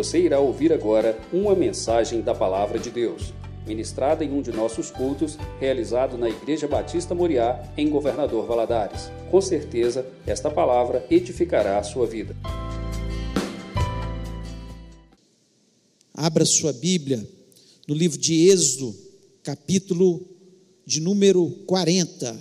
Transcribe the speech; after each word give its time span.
Você 0.00 0.18
irá 0.18 0.40
ouvir 0.40 0.72
agora 0.72 1.20
uma 1.30 1.54
mensagem 1.54 2.22
da 2.22 2.34
Palavra 2.34 2.78
de 2.78 2.90
Deus, 2.90 3.34
ministrada 3.66 4.24
em 4.24 4.32
um 4.32 4.40
de 4.40 4.50
nossos 4.50 4.90
cultos, 4.90 5.36
realizado 5.60 6.16
na 6.16 6.26
Igreja 6.26 6.66
Batista 6.66 7.14
Moriá, 7.14 7.70
em 7.76 7.90
Governador 7.90 8.46
Valadares. 8.46 9.10
Com 9.30 9.42
certeza, 9.42 10.10
esta 10.26 10.50
palavra 10.50 11.06
edificará 11.10 11.78
a 11.78 11.82
sua 11.82 12.06
vida. 12.06 12.34
Abra 16.14 16.46
sua 16.46 16.72
Bíblia 16.72 17.22
no 17.86 17.94
livro 17.94 18.16
de 18.16 18.48
Êxodo, 18.48 18.96
capítulo 19.42 20.26
de 20.86 20.98
número 20.98 21.50
40. 21.66 22.40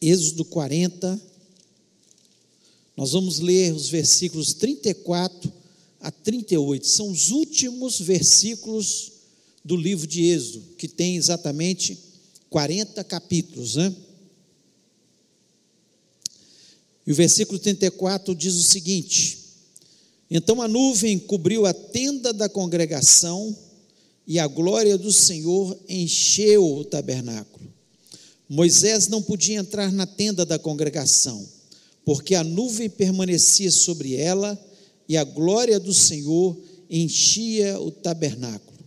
Êxodo 0.00 0.46
40. 0.46 1.20
Nós 2.96 3.12
vamos 3.12 3.38
ler 3.38 3.74
os 3.74 3.90
versículos 3.90 4.54
34 4.54 5.52
a 6.04 6.10
38. 6.10 6.86
São 6.86 7.10
os 7.10 7.30
últimos 7.30 7.98
versículos 7.98 9.12
do 9.64 9.74
livro 9.74 10.06
de 10.06 10.26
Êxodo, 10.26 10.62
que 10.76 10.86
tem 10.86 11.16
exatamente 11.16 11.98
40 12.50 13.02
capítulos, 13.04 13.76
né? 13.76 13.92
E 17.06 17.12
o 17.12 17.14
versículo 17.14 17.58
34 17.58 18.34
diz 18.34 18.54
o 18.54 18.62
seguinte: 18.62 19.38
Então 20.30 20.60
a 20.60 20.68
nuvem 20.68 21.18
cobriu 21.18 21.64
a 21.64 21.72
tenda 21.72 22.34
da 22.34 22.50
congregação, 22.50 23.56
e 24.26 24.38
a 24.38 24.46
glória 24.46 24.98
do 24.98 25.10
Senhor 25.10 25.78
encheu 25.88 26.76
o 26.76 26.84
tabernáculo. 26.84 27.64
Moisés 28.46 29.08
não 29.08 29.22
podia 29.22 29.58
entrar 29.58 29.90
na 29.90 30.06
tenda 30.06 30.44
da 30.44 30.58
congregação, 30.58 31.48
porque 32.04 32.34
a 32.34 32.44
nuvem 32.44 32.90
permanecia 32.90 33.70
sobre 33.70 34.16
ela 34.16 34.58
e 35.08 35.16
a 35.16 35.24
glória 35.24 35.78
do 35.78 35.92
Senhor 35.92 36.56
enchia 36.88 37.78
o 37.80 37.90
tabernáculo. 37.90 38.78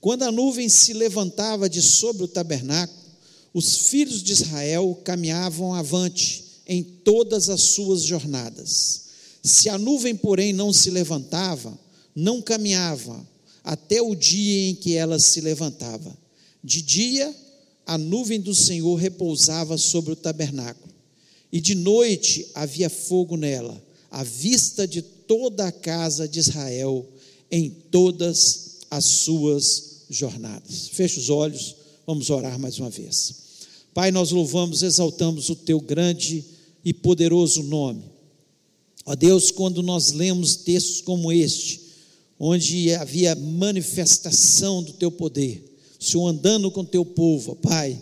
Quando 0.00 0.22
a 0.22 0.32
nuvem 0.32 0.68
se 0.68 0.92
levantava 0.92 1.68
de 1.68 1.82
sobre 1.82 2.24
o 2.24 2.28
tabernáculo, 2.28 2.98
os 3.52 3.76
filhos 3.88 4.22
de 4.22 4.32
Israel 4.32 5.00
caminhavam 5.04 5.74
avante 5.74 6.44
em 6.66 6.82
todas 6.82 7.48
as 7.48 7.62
suas 7.62 8.02
jornadas. 8.02 9.08
Se 9.42 9.68
a 9.68 9.78
nuvem, 9.78 10.14
porém, 10.14 10.52
não 10.52 10.72
se 10.72 10.90
levantava, 10.90 11.78
não 12.14 12.42
caminhava 12.42 13.26
até 13.64 14.00
o 14.00 14.14
dia 14.14 14.70
em 14.70 14.74
que 14.74 14.94
ela 14.94 15.18
se 15.18 15.40
levantava. 15.40 16.16
De 16.62 16.82
dia, 16.82 17.34
a 17.86 17.96
nuvem 17.96 18.40
do 18.40 18.54
Senhor 18.54 18.94
repousava 18.96 19.78
sobre 19.78 20.12
o 20.12 20.16
tabernáculo, 20.16 20.92
e 21.50 21.60
de 21.60 21.74
noite 21.74 22.46
havia 22.54 22.90
fogo 22.90 23.36
nela, 23.36 23.82
à 24.10 24.22
vista 24.22 24.86
de 24.86 25.02
toda 25.02 25.66
a 25.66 25.72
casa 25.72 26.26
de 26.26 26.38
Israel, 26.38 27.06
em 27.50 27.70
todas 27.70 28.78
as 28.90 29.04
suas 29.04 30.04
jornadas. 30.08 30.88
Feche 30.88 31.18
os 31.18 31.30
olhos, 31.30 31.76
vamos 32.06 32.30
orar 32.30 32.58
mais 32.58 32.78
uma 32.78 32.90
vez. 32.90 33.34
Pai, 33.92 34.10
nós 34.10 34.30
louvamos, 34.30 34.82
exaltamos 34.82 35.48
o 35.50 35.56
teu 35.56 35.80
grande 35.80 36.44
e 36.84 36.92
poderoso 36.92 37.62
nome. 37.62 38.04
Ó 39.04 39.14
Deus, 39.14 39.50
quando 39.50 39.82
nós 39.82 40.12
lemos 40.12 40.56
textos 40.56 41.00
como 41.00 41.32
este, 41.32 41.80
onde 42.38 42.94
havia 42.94 43.34
manifestação 43.34 44.82
do 44.82 44.92
teu 44.92 45.10
poder, 45.10 45.64
o 45.98 46.04
Senhor 46.04 46.28
andando 46.28 46.70
com 46.70 46.82
o 46.82 46.86
teu 46.86 47.04
povo, 47.04 47.52
ó 47.52 47.54
Pai, 47.54 48.00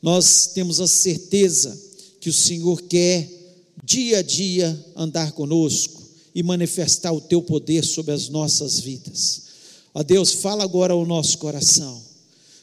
nós 0.00 0.46
temos 0.54 0.80
a 0.80 0.88
certeza 0.88 1.78
que 2.20 2.30
o 2.30 2.32
Senhor 2.32 2.80
quer 2.82 3.37
dia 3.88 4.18
a 4.18 4.22
dia 4.22 4.84
andar 4.94 5.32
conosco 5.32 6.02
e 6.34 6.42
manifestar 6.42 7.10
o 7.10 7.22
teu 7.22 7.40
poder 7.40 7.82
sobre 7.82 8.12
as 8.12 8.28
nossas 8.28 8.78
vidas. 8.78 9.44
Ó 9.94 10.02
Deus, 10.02 10.30
fala 10.30 10.62
agora 10.62 10.92
ao 10.92 11.06
nosso 11.06 11.38
coração. 11.38 12.02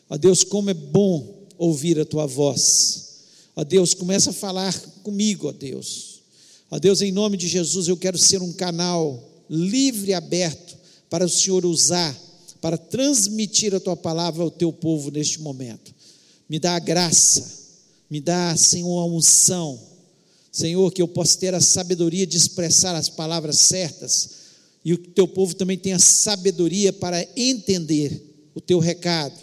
Ó 0.08 0.18
Deus, 0.18 0.44
como 0.44 0.70
é 0.70 0.74
bom 0.76 1.48
ouvir 1.58 2.00
a 2.00 2.06
tua 2.06 2.28
voz. 2.28 3.24
Ó 3.56 3.64
Deus, 3.64 3.96
começa 3.96 4.30
a 4.30 4.34
falar 4.34 4.80
comigo, 5.02 5.48
ó 5.48 5.52
Deus. 5.52 6.22
Ó 6.70 6.78
Deus, 6.78 7.02
em 7.02 7.12
nome 7.12 7.38
de 7.38 7.48
Jesus, 7.48 7.88
eu 7.88 7.98
quero 7.98 8.20
ser 8.20 8.44
um 8.44 8.54
canal 8.54 9.28
livre 9.50 10.12
e 10.12 10.14
aberto 10.14 10.78
para 11.10 11.26
o 11.26 11.30
Senhor 11.30 11.66
usar, 11.66 12.16
para 12.62 12.78
transmitir 12.78 13.74
a 13.74 13.80
tua 13.80 13.98
palavra 13.98 14.44
ao 14.44 14.52
teu 14.52 14.72
povo 14.72 15.10
neste 15.10 15.42
momento. 15.42 15.92
Me 16.48 16.60
dá 16.60 16.76
a 16.76 16.80
graça, 16.80 17.52
me 18.12 18.22
dá, 18.22 18.56
Senhor, 18.56 19.02
a 19.02 19.06
unção. 19.06 19.95
Senhor, 20.56 20.92
que 20.92 21.02
eu 21.02 21.08
possa 21.08 21.38
ter 21.38 21.54
a 21.54 21.62
sabedoria 21.62 22.26
de 22.26 22.38
expressar 22.38 22.96
as 22.96 23.10
palavras 23.10 23.60
certas 23.60 24.30
e 24.84 24.94
o 24.94 24.98
teu 24.98 25.28
povo 25.28 25.54
também 25.56 25.78
tenha 25.78 26.00
sabedoria 26.00 26.94
para 26.94 27.28
entender 27.36 28.50
o 28.54 28.62
teu 28.62 28.80
recado. 28.80 29.36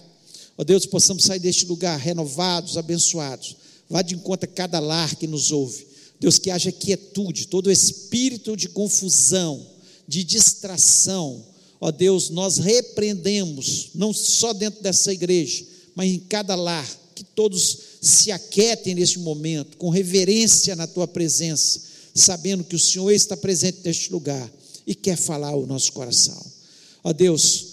Ó 0.56 0.65
Deus, 0.65 0.87
possamos 0.87 1.25
sair 1.25 1.39
deste 1.39 1.67
lugar 1.67 1.99
renovados, 1.99 2.77
abençoados 2.77 3.56
Vá 3.93 4.00
de 4.00 4.15
encontro 4.15 4.49
a 4.49 4.53
cada 4.55 4.81
lar 4.81 5.15
que 5.17 5.27
nos 5.27 5.53
ouve. 5.53 5.87
Deus, 6.19 6.39
que 6.39 6.50
haja 6.50 6.73
quietude, 6.73 7.47
todo 7.47 7.71
espírito 7.71 8.56
de 8.56 8.71
confusão, 8.71 9.67
de 10.09 10.25
distração. 10.25 11.44
Ó 11.79 11.91
Deus, 11.91 12.31
nós 12.31 12.56
repreendemos, 12.56 13.91
não 13.94 14.11
só 14.15 14.55
dentro 14.55 14.83
dessa 14.83 15.12
igreja, 15.12 15.62
mas 15.94 16.11
em 16.11 16.21
cada 16.21 16.55
lar, 16.55 16.89
que 17.15 17.23
todos 17.23 17.79
se 18.02 18.32
aquietem 18.32 18.96
neste 18.96 19.20
momento, 19.20 19.76
com 19.76 19.88
reverência 19.88 20.74
na 20.74 20.88
tua 20.88 21.06
presença, 21.06 21.82
sabendo 22.12 22.64
que 22.64 22.74
o 22.74 22.80
Senhor 22.80 23.12
está 23.12 23.36
presente 23.36 23.78
neste 23.84 24.10
lugar 24.10 24.52
e 24.84 24.92
quer 24.92 25.16
falar 25.16 25.50
ao 25.50 25.64
nosso 25.64 25.92
coração. 25.92 26.44
Ó 27.04 27.12
Deus, 27.12 27.66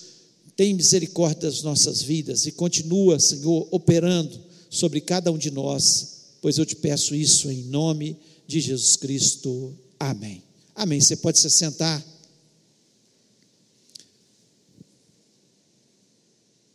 tem 0.56 0.75
misericórdia 0.75 1.50
das 1.50 1.63
nossas 1.63 2.03
vidas 2.03 2.45
e 2.45 2.51
continua, 2.51 3.19
Senhor, 3.19 3.67
operando 3.72 4.40
sobre 4.69 5.01
cada 5.01 5.31
um 5.31 5.38
de 5.38 5.50
nós, 5.50 6.19
pois 6.44 6.59
eu 6.59 6.66
te 6.66 6.75
peço 6.75 7.16
isso 7.16 7.50
em 7.50 7.63
nome 7.63 8.16
de 8.46 8.61
Jesus 8.61 8.96
Cristo. 8.96 9.73
Amém. 10.00 10.44
Amém. 10.75 11.01
Você 11.01 11.16
pode 11.16 11.40
se 11.40 11.50
sentar. 11.50 12.06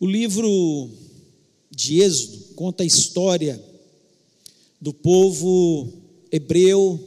O 0.00 0.06
livro 0.06 0.90
de 1.70 2.00
Êxodo 2.00 2.43
conta 2.54 2.82
a 2.82 2.86
história 2.86 3.62
do 4.80 4.92
povo 4.92 5.92
hebreu 6.30 6.98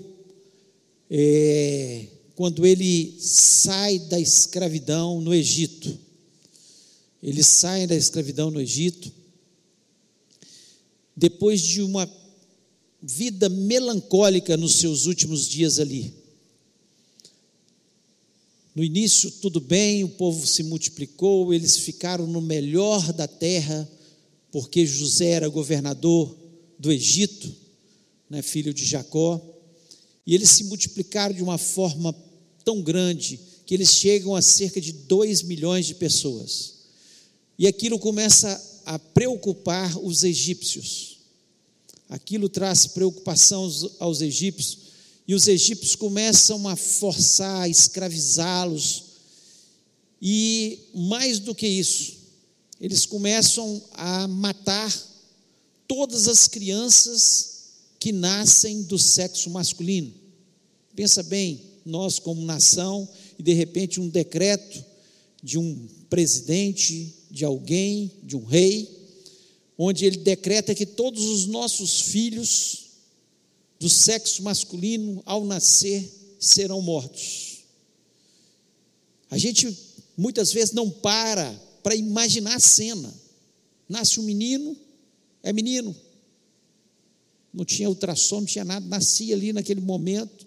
é, 1.10 2.08
quando 2.36 2.66
ele 2.66 3.16
sai 3.20 4.00
da 4.00 4.20
escravidão 4.20 5.22
no 5.22 5.34
Egito. 5.34 5.98
Ele 7.22 7.44
sai 7.44 7.88
da 7.88 7.96
escravidão 7.96 8.52
no 8.52 8.62
Egito 8.62 9.12
depois 11.18 11.62
de 11.62 11.82
uma 11.82 12.08
vida 13.02 13.50
melancólica 13.50 14.56
nos 14.56 14.76
seus 14.76 15.08
últimos 15.08 15.48
dias 15.48 15.80
ali. 15.80 16.14
No 18.76 18.84
início, 18.84 19.32
tudo 19.32 19.60
bem, 19.60 20.04
o 20.04 20.10
povo 20.10 20.46
se 20.46 20.62
multiplicou, 20.62 21.52
eles 21.52 21.78
ficaram 21.78 22.28
no 22.28 22.40
melhor 22.40 23.12
da 23.12 23.28
terra, 23.28 23.90
porque 24.52 24.86
José 24.86 25.32
era 25.32 25.48
governador 25.48 26.36
do 26.80 26.92
Egito, 26.92 27.54
né, 28.30 28.42
filho 28.42 28.74
de 28.74 28.86
Jacó, 28.86 29.42
e 30.26 30.36
eles 30.36 30.50
se 30.50 30.66
multiplicaram 30.66 31.34
de 31.34 31.42
uma 31.42 31.58
forma 31.58 32.14
tão 32.64 32.82
grande 32.82 33.40
que 33.66 33.74
eles 33.74 33.90
chegam 33.90 34.36
a 34.36 34.42
cerca 34.42 34.80
de 34.80 34.92
2 34.92 35.44
milhões 35.44 35.86
de 35.86 35.96
pessoas. 35.96 36.76
E 37.58 37.66
aquilo 37.66 37.98
começa 37.98 38.82
a 38.86 39.00
preocupar 39.00 39.98
os 39.98 40.24
egípcios. 40.24 41.18
Aquilo 42.10 42.48
traz 42.48 42.88
preocupação 42.88 43.64
aos, 43.64 43.96
aos 44.00 44.22
egípcios, 44.22 44.88
e 45.28 45.36
os 45.36 45.48
egípcios 45.48 45.96
começam 45.96 46.68
a 46.68 46.76
forçar, 46.76 47.64
a 47.64 47.70
escravizá-los, 47.70 49.04
e 50.22 50.80
mais 50.94 51.40
do 51.40 51.54
que 51.54 51.68
isso, 51.68 52.17
eles 52.80 53.06
começam 53.06 53.82
a 53.94 54.28
matar 54.28 54.94
todas 55.88 56.28
as 56.28 56.48
crianças 56.48 57.58
que 58.00 58.12
nascem 58.12 58.84
do 58.84 59.00
sexo 59.00 59.50
masculino. 59.50 60.14
Pensa 60.96 61.24
bem, 61.24 61.62
nós 61.86 62.20
como 62.20 62.42
nação, 62.44 63.08
e 63.40 63.44
de 63.44 63.54
repente 63.54 64.00
um 64.00 64.10
decreto 64.10 64.84
de 65.42 65.58
um 65.58 65.88
presidente, 66.10 67.14
de 67.32 67.46
alguém, 67.46 68.12
de 68.24 68.36
um 68.36 68.44
rei, 68.44 68.90
onde 69.78 70.06
ele 70.06 70.18
decreta 70.18 70.76
que 70.76 70.86
todos 70.86 71.24
os 71.24 71.46
nossos 71.46 72.02
filhos 72.02 72.86
do 73.80 73.90
sexo 73.90 74.42
masculino, 74.42 75.22
ao 75.26 75.46
nascer, 75.46 76.10
serão 76.40 76.82
mortos. 76.82 77.60
A 79.30 79.38
gente 79.38 79.76
muitas 80.18 80.52
vezes 80.52 80.74
não 80.74 80.90
para 80.90 81.67
para 81.88 81.96
imaginar 81.96 82.58
a 82.58 82.60
cena. 82.60 83.14
Nasce 83.88 84.20
um 84.20 84.24
menino, 84.24 84.76
é 85.42 85.54
menino. 85.54 85.96
Não 87.54 87.64
tinha 87.64 87.88
ultrassom, 87.88 88.42
não 88.42 88.46
tinha 88.46 88.66
nada, 88.66 88.86
nascia 88.86 89.34
ali 89.34 89.54
naquele 89.54 89.80
momento, 89.80 90.46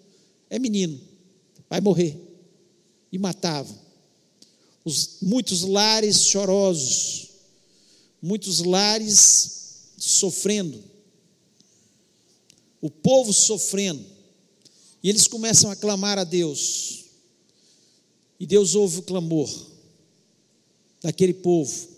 é 0.51 0.59
menino, 0.59 1.01
vai 1.67 1.81
morrer. 1.81 2.15
e 3.11 3.17
matavam. 3.17 3.75
Os, 4.85 5.17
muitos 5.19 5.63
lares 5.63 6.25
chorosos, 6.25 7.29
muitos 8.21 8.59
lares 8.59 9.93
sofrendo, 9.97 10.83
o 12.79 12.91
povo 12.91 13.33
sofrendo, 13.33 14.05
e 15.01 15.09
eles 15.09 15.27
começam 15.27 15.71
a 15.71 15.75
clamar 15.75 16.19
a 16.19 16.23
Deus, 16.23 17.05
e 18.39 18.45
Deus 18.45 18.75
ouve 18.75 18.99
o 18.99 19.03
clamor 19.03 19.70
daquele 21.01 21.33
povo, 21.33 21.89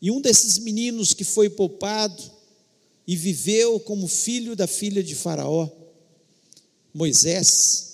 e 0.00 0.10
um 0.10 0.20
desses 0.20 0.58
meninos 0.58 1.14
que 1.14 1.24
foi 1.24 1.48
poupado 1.48 2.22
e 3.06 3.16
viveu 3.16 3.80
como 3.80 4.06
filho 4.06 4.54
da 4.54 4.66
filha 4.66 5.02
de 5.02 5.14
Faraó, 5.14 5.68
Moisés, 6.92 7.86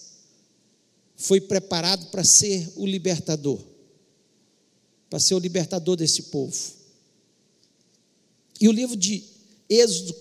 foi 1.16 1.40
preparado 1.40 2.06
para 2.06 2.24
ser 2.24 2.72
o 2.76 2.86
libertador, 2.86 3.60
para 5.08 5.20
ser 5.20 5.34
o 5.34 5.38
libertador 5.38 5.96
desse 5.96 6.24
povo. 6.24 6.56
E 8.60 8.68
o 8.68 8.72
livro 8.72 8.96
de 8.96 9.24
Êxodo, 9.68 10.14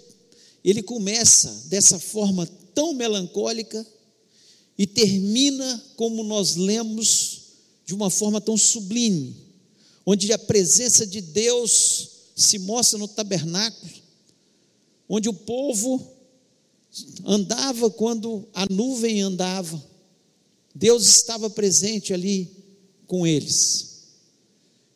ele 0.64 0.84
começa 0.84 1.50
dessa 1.68 2.00
forma 2.00 2.46
tão 2.74 2.94
melancólica 2.94 3.86
e 4.78 4.86
termina 4.88 5.84
como 5.96 6.24
nós 6.24 6.56
lemos, 6.56 7.42
de 7.86 7.94
uma 7.94 8.10
forma 8.10 8.40
tão 8.40 8.58
sublime, 8.58 9.36
onde 10.06 10.32
a 10.34 10.38
presença 10.38 11.06
de 11.06 11.22
Deus 11.22 12.10
se 12.36 12.60
mostra 12.60 12.98
no 12.98 13.08
tabernáculo, 13.08 13.92
onde 15.08 15.30
o 15.30 15.34
povo 15.34 16.16
andava 17.26 17.90
quando 17.90 18.48
a 18.54 18.66
nuvem 18.70 19.22
andava, 19.22 19.82
Deus 20.74 21.08
estava 21.08 21.50
presente 21.50 22.14
ali 22.14 22.50
com 23.08 23.28
eles. 23.28 23.92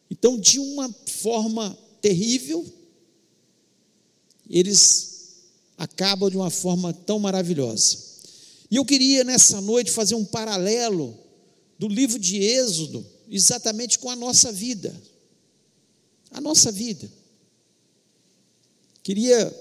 Então, 0.10 0.40
de 0.40 0.60
uma 0.60 0.94
forma 1.08 1.78
terrível, 2.02 2.66
eles 4.50 5.42
acabam 5.78 6.30
de 6.30 6.38
uma 6.38 6.50
forma 6.50 6.94
tão 6.94 7.20
maravilhosa. 7.20 7.98
E 8.72 8.78
eu 8.78 8.86
queria 8.86 9.24
nessa 9.24 9.60
noite 9.62 9.92
fazer 9.92 10.16
um 10.16 10.26
paralelo 10.26 11.18
do 11.78 11.88
livro 11.88 12.18
de 12.18 12.38
Êxodo 12.38 13.06
exatamente 13.30 14.00
com 14.00 14.10
a 14.10 14.16
nossa 14.16 14.52
vida. 14.52 14.96
A 16.32 16.42
nossa 16.42 16.72
vida. 16.72 17.10
Queria 19.04 19.54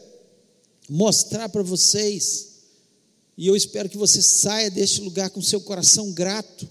mostrar 0.88 1.48
para 1.48 1.62
vocês 1.62 2.54
e 3.36 3.46
eu 3.46 3.56
espero 3.56 3.88
que 3.88 3.96
você 3.96 4.22
saia 4.22 4.70
deste 4.70 5.00
lugar 5.00 5.30
com 5.30 5.42
seu 5.42 5.60
coração 5.60 6.12
grato 6.12 6.68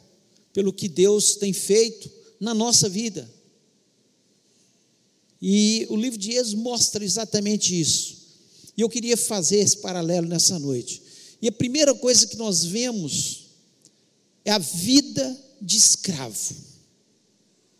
pelo 0.54 0.72
que 0.72 0.88
Deus 0.88 1.36
tem 1.36 1.52
feito 1.52 2.10
na 2.40 2.54
nossa 2.54 2.88
vida. 2.88 3.30
E 5.42 5.86
o 5.90 5.98
livro 5.98 6.18
de 6.18 6.32
Êxodo 6.32 6.62
mostra 6.62 7.04
exatamente 7.04 7.80
isso. 7.80 8.24
E 8.78 8.82
eu 8.82 8.90
queria 8.90 9.18
fazer 9.18 9.58
esse 9.58 9.78
paralelo 9.78 10.28
nessa 10.28 10.58
noite. 10.58 11.02
E 11.42 11.48
a 11.50 11.52
primeira 11.52 11.94
coisa 11.94 12.26
que 12.26 12.38
nós 12.38 12.64
vemos 12.64 13.48
é 14.46 14.52
a 14.52 14.58
vida 14.58 15.38
de 15.62 15.78
escravo. 15.78 16.56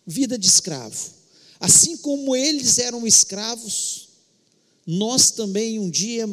Vida 0.06 0.38
de 0.38 0.48
escravo. 0.48 1.12
Assim 1.60 1.98
como 1.98 2.36
eles 2.36 2.78
eram 2.80 3.08
escravos, 3.08 4.10
nós 4.86 5.32
também 5.32 5.80
um 5.80 5.90
dia 5.90 6.28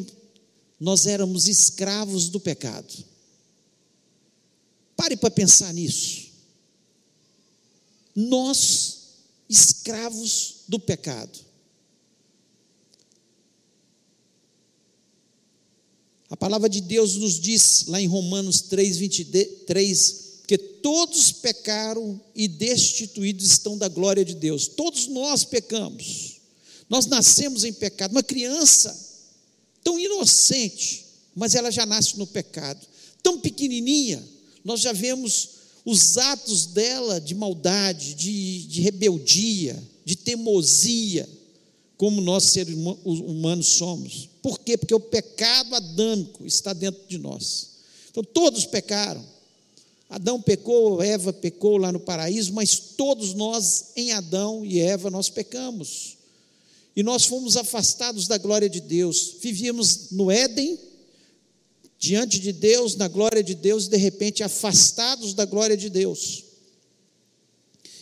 nós 0.81 1.05
éramos 1.05 1.47
escravos 1.47 2.27
do 2.27 2.39
pecado. 2.39 2.91
Pare 4.95 5.15
para 5.15 5.29
pensar 5.29 5.71
nisso. 5.73 6.31
Nós, 8.15 8.97
escravos 9.47 10.63
do 10.67 10.79
pecado. 10.79 11.39
A 16.31 16.35
palavra 16.35 16.67
de 16.67 16.81
Deus 16.81 17.15
nos 17.15 17.39
diz 17.39 17.85
lá 17.87 18.01
em 18.01 18.07
Romanos 18.07 18.61
3, 18.61 18.97
23, 18.97 20.11
que 20.11 20.20
todos 20.81 21.31
pecaram 21.31 22.19
e 22.35 22.47
destituídos 22.47 23.45
estão 23.47 23.77
da 23.77 23.87
glória 23.87 24.25
de 24.25 24.35
Deus. 24.35 24.67
Todos 24.67 25.07
nós 25.07 25.43
pecamos. 25.43 26.41
Nós 26.89 27.05
nascemos 27.05 27.63
em 27.63 27.71
pecado. 27.71 28.11
Uma 28.11 28.23
criança 28.23 28.97
tão 29.83 29.99
inocente, 29.99 31.05
mas 31.35 31.55
ela 31.55 31.71
já 31.71 31.85
nasce 31.85 32.17
no 32.17 32.27
pecado. 32.27 32.85
Tão 33.23 33.39
pequenininha, 33.39 34.23
nós 34.63 34.81
já 34.81 34.91
vemos 34.91 35.49
os 35.85 36.17
atos 36.17 36.67
dela 36.67 37.19
de 37.19 37.33
maldade, 37.33 38.13
de, 38.13 38.63
de 38.63 38.81
rebeldia, 38.81 39.81
de 40.05 40.15
teimosia, 40.15 41.27
como 41.97 42.19
nós 42.19 42.45
seres 42.45 42.75
humanos 43.05 43.67
somos. 43.67 44.29
Por 44.41 44.59
quê? 44.59 44.77
Porque 44.77 44.93
o 44.93 44.99
pecado 44.99 45.75
adâmico 45.75 46.45
está 46.45 46.73
dentro 46.73 47.01
de 47.07 47.17
nós. 47.17 47.69
Então 48.09 48.23
todos 48.23 48.65
pecaram. 48.65 49.23
Adão 50.11 50.39
pecou, 50.39 51.01
Eva 51.01 51.33
pecou 51.33 51.77
lá 51.77 51.91
no 51.91 51.99
paraíso, 51.99 52.53
mas 52.53 52.77
todos 52.77 53.33
nós 53.33 53.93
em 53.95 54.11
Adão 54.11 54.63
e 54.63 54.79
Eva 54.79 55.09
nós 55.09 55.29
pecamos 55.29 56.21
e 56.95 57.03
nós 57.03 57.25
fomos 57.25 57.55
afastados 57.55 58.27
da 58.27 58.37
glória 58.37 58.69
de 58.69 58.81
Deus. 58.81 59.35
Vivíamos 59.39 60.11
no 60.11 60.29
Éden, 60.29 60.77
diante 61.97 62.39
de 62.39 62.51
Deus, 62.51 62.95
na 62.95 63.07
glória 63.07 63.43
de 63.43 63.55
Deus, 63.55 63.85
e 63.85 63.89
de 63.89 63.97
repente 63.97 64.43
afastados 64.43 65.33
da 65.33 65.45
glória 65.45 65.77
de 65.77 65.89
Deus. 65.89 66.43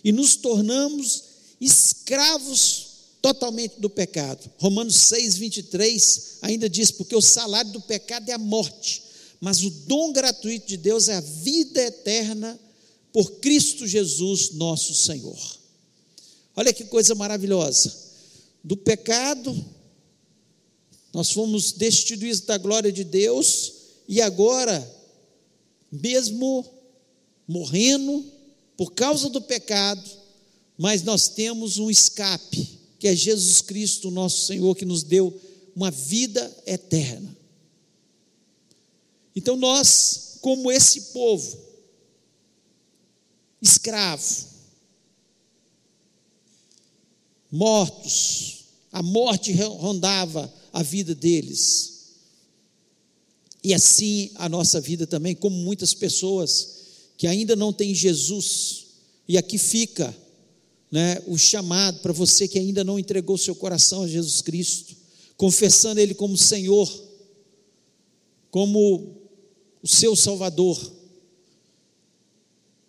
E 0.03 0.11
nos 0.11 0.35
tornamos 0.35 1.23
escravos 1.61 2.87
totalmente 3.21 3.79
do 3.79 3.89
pecado. 3.89 4.49
Romanos 4.57 4.95
6, 4.95 5.37
23 5.37 6.37
ainda 6.41 6.69
diz: 6.69 6.89
porque 6.89 7.15
o 7.15 7.21
salário 7.21 7.71
do 7.71 7.81
pecado 7.81 8.29
é 8.29 8.33
a 8.33 8.37
morte, 8.39 9.03
mas 9.39 9.63
o 9.63 9.69
dom 9.69 10.11
gratuito 10.11 10.67
de 10.67 10.77
Deus 10.77 11.07
é 11.07 11.15
a 11.15 11.21
vida 11.21 11.81
eterna 11.81 12.59
por 13.13 13.39
Cristo 13.39 13.87
Jesus, 13.87 14.51
nosso 14.51 14.93
Senhor. 14.93 15.59
Olha 16.55 16.73
que 16.73 16.83
coisa 16.85 17.15
maravilhosa 17.15 18.09
do 18.63 18.75
pecado, 18.75 19.55
nós 21.13 21.31
fomos 21.31 21.71
destituídos 21.71 22.41
da 22.41 22.57
glória 22.57 22.91
de 22.91 23.03
Deus, 23.03 23.73
e 24.07 24.21
agora, 24.21 24.85
mesmo 25.91 26.65
morrendo 27.47 28.25
por 28.75 28.93
causa 28.93 29.29
do 29.29 29.41
pecado, 29.41 30.09
mas 30.77 31.01
nós 31.03 31.27
temos 31.29 31.77
um 31.77 31.89
escape, 31.89 32.79
que 32.99 33.07
é 33.07 33.15
Jesus 33.15 33.61
Cristo, 33.61 34.11
nosso 34.11 34.45
Senhor, 34.45 34.75
que 34.75 34.85
nos 34.85 35.03
deu 35.03 35.33
uma 35.75 35.89
vida 35.89 36.55
eterna. 36.65 37.38
Então 39.35 39.55
nós, 39.55 40.37
como 40.41 40.71
esse 40.71 41.13
povo, 41.13 41.57
escravo, 43.61 44.47
mortos, 47.51 48.65
a 48.91 49.01
morte 49.01 49.51
rondava 49.53 50.51
a 50.71 50.83
vida 50.83 51.13
deles. 51.13 51.99
E 53.63 53.73
assim 53.73 54.31
a 54.35 54.47
nossa 54.47 54.79
vida 54.79 55.05
também, 55.05 55.35
como 55.35 55.55
muitas 55.55 55.93
pessoas 55.93 56.79
que 57.17 57.27
ainda 57.27 57.55
não 57.55 57.73
têm 57.73 57.93
Jesus, 57.93 58.85
e 59.27 59.37
aqui 59.37 59.57
fica 59.57 60.15
né, 60.89 61.21
o 61.27 61.37
chamado 61.37 61.99
para 61.99 62.13
você 62.13 62.47
que 62.47 62.57
ainda 62.57 62.83
não 62.83 62.97
entregou 62.97 63.37
seu 63.37 63.53
coração 63.53 64.03
a 64.03 64.07
Jesus 64.07 64.41
Cristo, 64.41 64.95
confessando 65.35 65.99
Ele 65.99 66.13
como 66.13 66.37
Senhor, 66.37 66.89
como 68.49 69.18
o 69.81 69.87
seu 69.87 70.15
Salvador. 70.15 70.79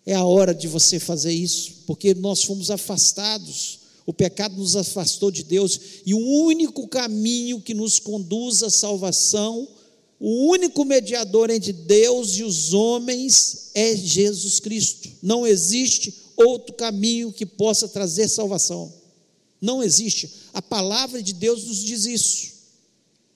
É 0.05 0.13
a 0.13 0.25
hora 0.25 0.53
de 0.53 0.67
você 0.67 0.99
fazer 0.99 1.31
isso, 1.31 1.83
porque 1.85 2.13
nós 2.13 2.43
fomos 2.43 2.71
afastados 2.71 3.81
o 4.05 4.13
pecado 4.13 4.57
nos 4.57 4.75
afastou 4.75 5.31
de 5.31 5.43
Deus 5.43 5.79
e 6.05 6.13
o 6.13 6.19
único 6.19 6.87
caminho 6.87 7.61
que 7.61 7.73
nos 7.73 7.99
conduz 7.99 8.63
à 8.63 8.69
salvação, 8.69 9.67
o 10.19 10.47
único 10.47 10.83
mediador 10.83 11.49
entre 11.49 11.71
Deus 11.71 12.37
e 12.37 12.43
os 12.43 12.73
homens 12.73 13.69
é 13.73 13.95
Jesus 13.95 14.59
Cristo. 14.59 15.09
Não 15.21 15.45
existe 15.45 16.13
outro 16.35 16.73
caminho 16.73 17.31
que 17.31 17.45
possa 17.45 17.87
trazer 17.87 18.27
salvação. 18.27 18.91
Não 19.59 19.83
existe. 19.83 20.29
A 20.53 20.61
palavra 20.61 21.21
de 21.21 21.33
Deus 21.33 21.63
nos 21.63 21.83
diz 21.83 22.05
isso. 22.05 22.51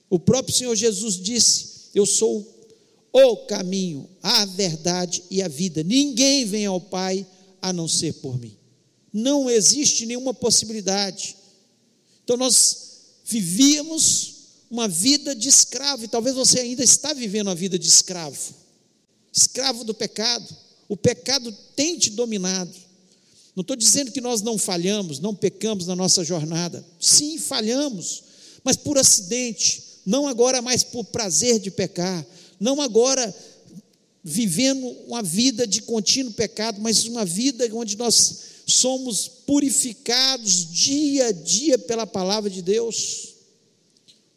O 0.09 0.19
próprio 0.19 0.55
Senhor 0.55 0.75
Jesus 0.75 1.15
disse: 1.15 1.89
Eu 1.93 2.05
sou 2.05 2.39
o 2.39 2.43
caminho, 3.47 4.09
a 4.21 4.45
verdade 4.45 5.23
e 5.29 5.41
a 5.41 5.47
vida. 5.47 5.83
Ninguém 5.83 6.45
vem 6.45 6.65
ao 6.65 6.81
Pai 6.81 7.25
a 7.61 7.71
não 7.71 7.87
ser 7.87 8.13
por 8.13 8.37
mim 8.37 8.57
não 9.15 9.49
existe 9.49 10.05
nenhuma 10.05 10.33
possibilidade. 10.33 11.37
Então 12.25 12.35
nós 12.35 12.77
vivíamos 13.23 14.33
uma 14.69 14.89
vida 14.89 15.33
de 15.33 15.47
escravo, 15.47 16.03
e 16.03 16.07
talvez 16.09 16.35
você 16.35 16.59
ainda 16.59 16.83
está 16.83 17.13
vivendo 17.13 17.49
a 17.49 17.53
vida 17.53 17.79
de 17.79 17.87
escravo, 17.87 18.53
escravo 19.31 19.85
do 19.85 19.93
pecado, 19.93 20.53
O 20.87 20.95
pecado 20.95 21.51
tem 21.75 21.97
te 21.97 22.11
dominado. 22.11 22.71
Não 23.55 23.61
estou 23.61 23.75
dizendo 23.75 24.11
que 24.11 24.21
nós 24.21 24.41
não 24.41 24.55
falhamos, 24.55 25.19
não 25.19 25.33
pecamos 25.33 25.87
na 25.87 25.95
nossa 25.95 26.23
jornada. 26.23 26.85
Sim, 26.99 27.39
falhamos, 27.39 28.23
mas 28.63 28.75
por 28.75 28.95
acidente, 28.95 29.81
não 30.05 30.27
agora 30.27 30.61
mais 30.61 30.83
por 30.83 31.05
prazer 31.05 31.57
de 31.59 31.71
pecar, 31.71 32.23
não 32.59 32.81
agora 32.81 33.33
vivendo 34.23 34.87
uma 35.07 35.21
vida 35.21 35.67
de 35.67 35.81
contínuo 35.83 36.33
pecado, 36.33 36.81
mas 36.81 37.05
uma 37.05 37.23
vida 37.23 37.69
onde 37.73 37.95
nós 37.95 38.39
somos 38.65 39.27
purificados 39.27 40.71
dia 40.71 41.27
a 41.27 41.31
dia 41.31 41.77
pela 41.77 42.07
palavra 42.07 42.49
de 42.49 42.61
Deus, 42.61 43.35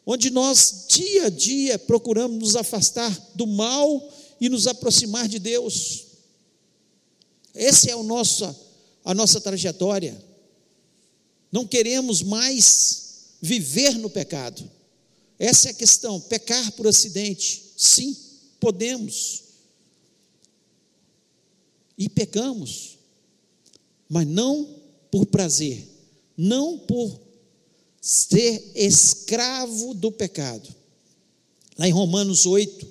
onde 0.05 0.29
nós 0.29 0.85
dia 0.87 1.25
a 1.25 1.29
dia 1.29 1.79
procuramos 1.79 2.37
nos 2.37 2.55
afastar 2.55 3.15
do 3.33 3.47
mal 3.47 4.13
e 4.39 4.47
nos 4.47 4.67
aproximar 4.67 5.27
de 5.27 5.39
Deus. 5.39 6.05
Essa 7.53 7.89
é 7.89 7.93
a 7.93 8.03
nossa, 8.03 8.55
a 9.03 9.13
nossa 9.13 9.41
trajetória. 9.41 10.23
Não 11.51 11.65
queremos 11.65 12.21
mais 12.21 13.25
viver 13.41 13.97
no 13.97 14.09
pecado. 14.09 14.69
Essa 15.37 15.69
é 15.69 15.71
a 15.71 15.75
questão. 15.75 16.19
Pecar 16.21 16.71
por 16.73 16.87
acidente. 16.87 17.68
Sim, 17.79 18.13
podemos. 18.59 19.43
E 21.97 22.09
pecamos, 22.09 22.97
mas 24.09 24.27
não 24.27 24.75
por 25.09 25.25
prazer, 25.27 25.87
não 26.37 26.77
por 26.77 27.17
ser 28.01 28.73
escravo 28.75 29.93
do 29.93 30.11
pecado. 30.11 30.67
Lá 31.77 31.87
em 31.87 31.91
Romanos 31.91 32.45
8, 32.45 32.85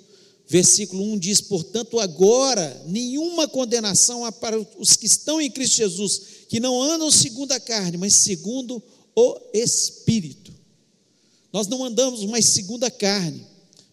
versículo 0.46 1.02
1 1.12 1.18
diz: 1.18 1.42
Portanto, 1.42 2.00
agora 2.00 2.82
nenhuma 2.86 3.46
condenação 3.46 4.24
há 4.24 4.32
para 4.32 4.58
os 4.78 4.96
que 4.96 5.06
estão 5.06 5.38
em 5.38 5.50
Cristo 5.50 5.76
Jesus, 5.76 6.22
que 6.48 6.60
não 6.60 6.82
andam 6.82 7.10
segundo 7.10 7.52
a 7.52 7.60
carne, 7.60 7.98
mas 7.98 8.14
segundo 8.14 8.82
o 9.14 9.38
Espírito. 9.52 10.50
Nós 11.52 11.66
não 11.66 11.84
andamos 11.84 12.24
mais 12.24 12.46
segundo 12.46 12.84
a 12.84 12.90
carne, 12.90 13.46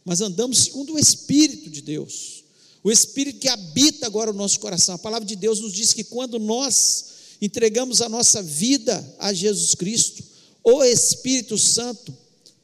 mas 0.06 0.22
andamos 0.22 0.60
segundo 0.60 0.94
o 0.94 1.00
Espírito 1.00 1.70
de 1.70 1.82
Deus. 1.82 2.44
O 2.84 2.92
Espírito 2.92 3.40
que 3.40 3.48
habita 3.48 4.06
agora 4.06 4.30
o 4.30 4.34
nosso 4.34 4.60
coração. 4.60 4.94
A 4.94 5.00
palavra 5.00 5.28
de 5.28 5.36
Deus 5.36 5.60
nos 5.60 5.74
diz 5.74 5.92
que 5.92 6.04
quando 6.04 6.38
nós 6.38 7.06
entregamos 7.42 8.00
a 8.00 8.08
nossa 8.08 8.44
vida 8.44 9.16
a 9.18 9.34
Jesus 9.34 9.74
Cristo, 9.74 10.24
o 10.64 10.84
Espírito 10.84 11.58
Santo 11.58 12.16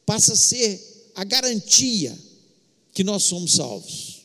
passa 0.05 0.33
a 0.33 0.37
ser 0.37 1.11
a 1.15 1.23
garantia 1.23 2.15
que 2.93 3.03
nós 3.03 3.23
somos 3.23 3.53
salvos. 3.53 4.21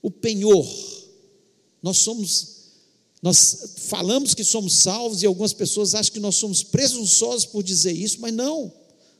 O 0.00 0.10
penhor. 0.10 0.66
Nós 1.82 1.98
somos 1.98 2.52
nós 3.22 3.74
falamos 3.76 4.34
que 4.34 4.42
somos 4.42 4.78
salvos 4.78 5.22
e 5.22 5.26
algumas 5.26 5.52
pessoas 5.52 5.94
acham 5.94 6.12
que 6.12 6.18
nós 6.18 6.34
somos 6.34 6.64
presunçosos 6.64 7.46
por 7.46 7.62
dizer 7.62 7.92
isso, 7.92 8.20
mas 8.20 8.34
não. 8.34 8.72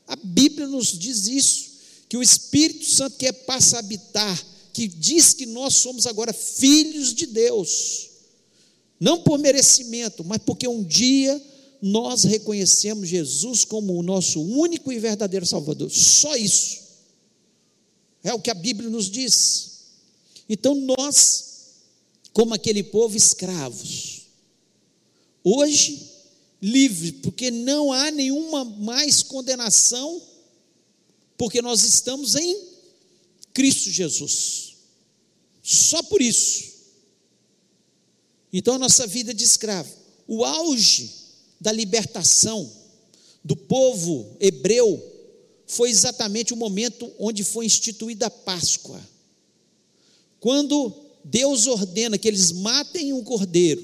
A 0.05 0.17
Bíblia 0.17 0.67
nos 0.67 0.87
diz 0.87 1.27
isso, 1.27 1.72
que 2.13 2.17
o 2.17 2.21
Espírito 2.21 2.85
Santo 2.85 3.17
que 3.17 3.33
passa 3.33 3.77
a 3.77 3.79
habitar 3.79 4.45
que 4.71 4.87
diz 4.87 5.33
que 5.33 5.47
nós 5.47 5.77
somos 5.77 6.05
agora 6.05 6.31
filhos 6.31 7.11
de 7.11 7.25
Deus, 7.25 8.07
não 8.99 9.23
por 9.23 9.39
merecimento, 9.39 10.23
mas 10.23 10.37
porque 10.45 10.67
um 10.67 10.83
dia 10.83 11.43
nós 11.81 12.23
reconhecemos 12.23 13.09
Jesus 13.09 13.65
como 13.65 13.97
o 13.97 14.03
nosso 14.03 14.39
único 14.43 14.91
e 14.91 14.99
verdadeiro 14.99 15.43
Salvador. 15.43 15.89
Só 15.89 16.35
isso. 16.35 16.81
É 18.23 18.31
o 18.31 18.39
que 18.39 18.51
a 18.51 18.53
Bíblia 18.53 18.91
nos 18.91 19.09
diz. 19.09 19.71
Então 20.47 20.75
nós, 20.75 21.45
como 22.31 22.53
aquele 22.53 22.83
povo 22.83 23.17
escravos, 23.17 24.27
hoje 25.43 26.11
livre, 26.61 27.13
porque 27.13 27.49
não 27.49 27.91
há 27.91 28.11
nenhuma 28.11 28.63
mais 28.63 29.23
condenação, 29.23 30.21
porque 31.37 31.61
nós 31.61 31.83
estamos 31.83 32.35
em 32.35 32.57
Cristo 33.53 33.89
Jesus. 33.89 34.75
Só 35.61 36.03
por 36.03 36.21
isso. 36.21 36.73
Então 38.51 38.75
a 38.75 38.79
nossa 38.79 39.07
vida 39.07 39.33
de 39.33 39.43
escravo, 39.43 39.91
o 40.27 40.43
auge 40.43 41.11
da 41.59 41.71
libertação 41.71 42.71
do 43.43 43.55
povo 43.55 44.35
hebreu 44.39 45.11
foi 45.65 45.89
exatamente 45.89 46.53
o 46.53 46.57
momento 46.57 47.11
onde 47.17 47.43
foi 47.43 47.65
instituída 47.65 48.27
a 48.27 48.31
Páscoa. 48.31 49.01
Quando 50.39 50.93
Deus 51.23 51.67
ordena 51.67 52.17
que 52.17 52.27
eles 52.27 52.51
matem 52.51 53.13
um 53.13 53.23
cordeiro, 53.23 53.81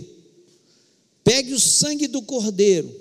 pegue 1.24 1.54
o 1.54 1.60
sangue 1.60 2.08
do 2.08 2.22
cordeiro 2.22 2.94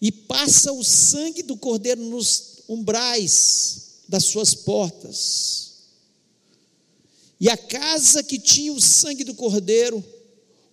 e 0.00 0.12
passa 0.12 0.72
o 0.72 0.84
sangue 0.84 1.42
do 1.42 1.56
cordeiro 1.56 2.02
nos 2.02 2.55
umbrais 2.68 4.02
das 4.08 4.24
suas 4.24 4.54
portas. 4.54 5.66
E 7.40 7.48
a 7.48 7.56
casa 7.56 8.22
que 8.22 8.38
tinha 8.38 8.72
o 8.72 8.80
sangue 8.80 9.24
do 9.24 9.34
cordeiro, 9.34 10.02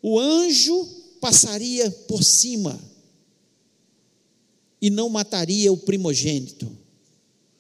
o 0.01 0.19
anjo 0.19 0.85
passaria 1.19 1.89
por 1.91 2.23
cima 2.23 2.79
e 4.81 4.89
não 4.89 5.09
mataria 5.09 5.71
o 5.71 5.77
primogênito 5.77 6.69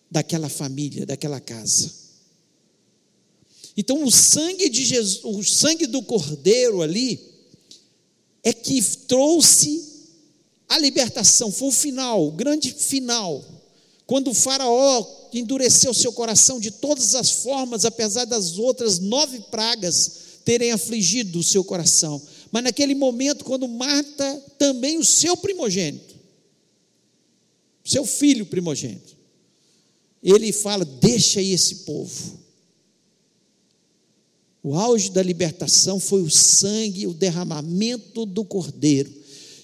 daquela 0.09 0.49
família, 0.49 1.05
daquela 1.05 1.39
casa. 1.39 1.91
Então 3.75 4.03
o 4.03 4.11
sangue 4.11 4.69
de 4.69 4.85
Jesus, 4.85 5.21
o 5.23 5.43
sangue 5.43 5.87
do 5.87 6.03
cordeiro 6.03 6.81
ali 6.81 7.19
é 8.43 8.53
que 8.53 8.81
trouxe 9.07 9.91
a 10.69 10.77
libertação, 10.77 11.51
foi 11.51 11.69
o 11.69 11.71
final, 11.71 12.27
o 12.27 12.31
grande 12.31 12.71
final. 12.73 13.43
Quando 14.05 14.31
o 14.31 14.33
faraó 14.33 15.05
endureceu 15.33 15.93
seu 15.93 16.11
coração 16.11 16.59
de 16.59 16.71
todas 16.71 17.15
as 17.15 17.31
formas, 17.31 17.85
apesar 17.85 18.25
das 18.25 18.57
outras 18.57 18.99
nove 18.99 19.39
pragas 19.49 20.23
terem 20.43 20.71
afligido 20.71 21.39
o 21.39 21.43
seu 21.43 21.63
coração. 21.63 22.21
Mas 22.51 22.63
naquele 22.63 22.93
momento, 22.93 23.45
quando 23.45 23.67
mata 23.67 24.43
também 24.57 24.97
o 24.97 25.05
seu 25.05 25.37
primogênito, 25.37 26.13
seu 27.83 28.05
filho 28.05 28.45
primogênito, 28.45 29.15
ele 30.21 30.51
fala: 30.51 30.83
Deixa 30.83 31.39
aí 31.39 31.53
esse 31.53 31.77
povo. 31.77 32.43
O 34.61 34.75
auge 34.75 35.11
da 35.11 35.21
libertação 35.21 35.99
foi 35.99 36.21
o 36.21 36.29
sangue, 36.29 37.07
o 37.07 37.13
derramamento 37.13 38.25
do 38.25 38.45
cordeiro 38.45 39.22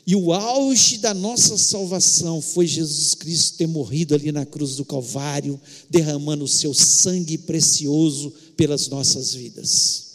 e 0.09 0.15
o 0.15 0.33
auge 0.33 0.97
da 0.97 1.13
nossa 1.13 1.55
salvação 1.55 2.41
foi 2.41 2.65
Jesus 2.65 3.13
Cristo 3.13 3.59
ter 3.59 3.67
morrido 3.67 4.15
ali 4.15 4.31
na 4.31 4.43
cruz 4.43 4.75
do 4.75 4.83
Calvário, 4.83 5.61
derramando 5.87 6.45
o 6.45 6.47
seu 6.47 6.73
sangue 6.73 7.37
precioso 7.37 8.31
pelas 8.57 8.87
nossas 8.87 9.35
vidas. 9.35 10.05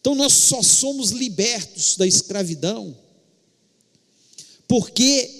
Então 0.00 0.14
nós 0.14 0.32
só 0.32 0.62
somos 0.62 1.10
libertos 1.10 1.98
da 1.98 2.06
escravidão 2.06 2.96
porque 4.66 5.30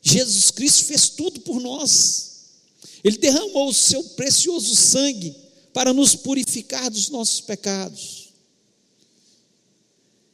Jesus 0.00 0.50
Cristo 0.50 0.84
fez 0.86 1.10
tudo 1.10 1.40
por 1.40 1.60
nós. 1.60 2.54
Ele 3.04 3.18
derramou 3.18 3.68
o 3.68 3.74
seu 3.74 4.02
precioso 4.02 4.74
sangue 4.74 5.36
para 5.74 5.92
nos 5.92 6.14
purificar 6.14 6.90
dos 6.90 7.10
nossos 7.10 7.42
pecados. 7.42 8.21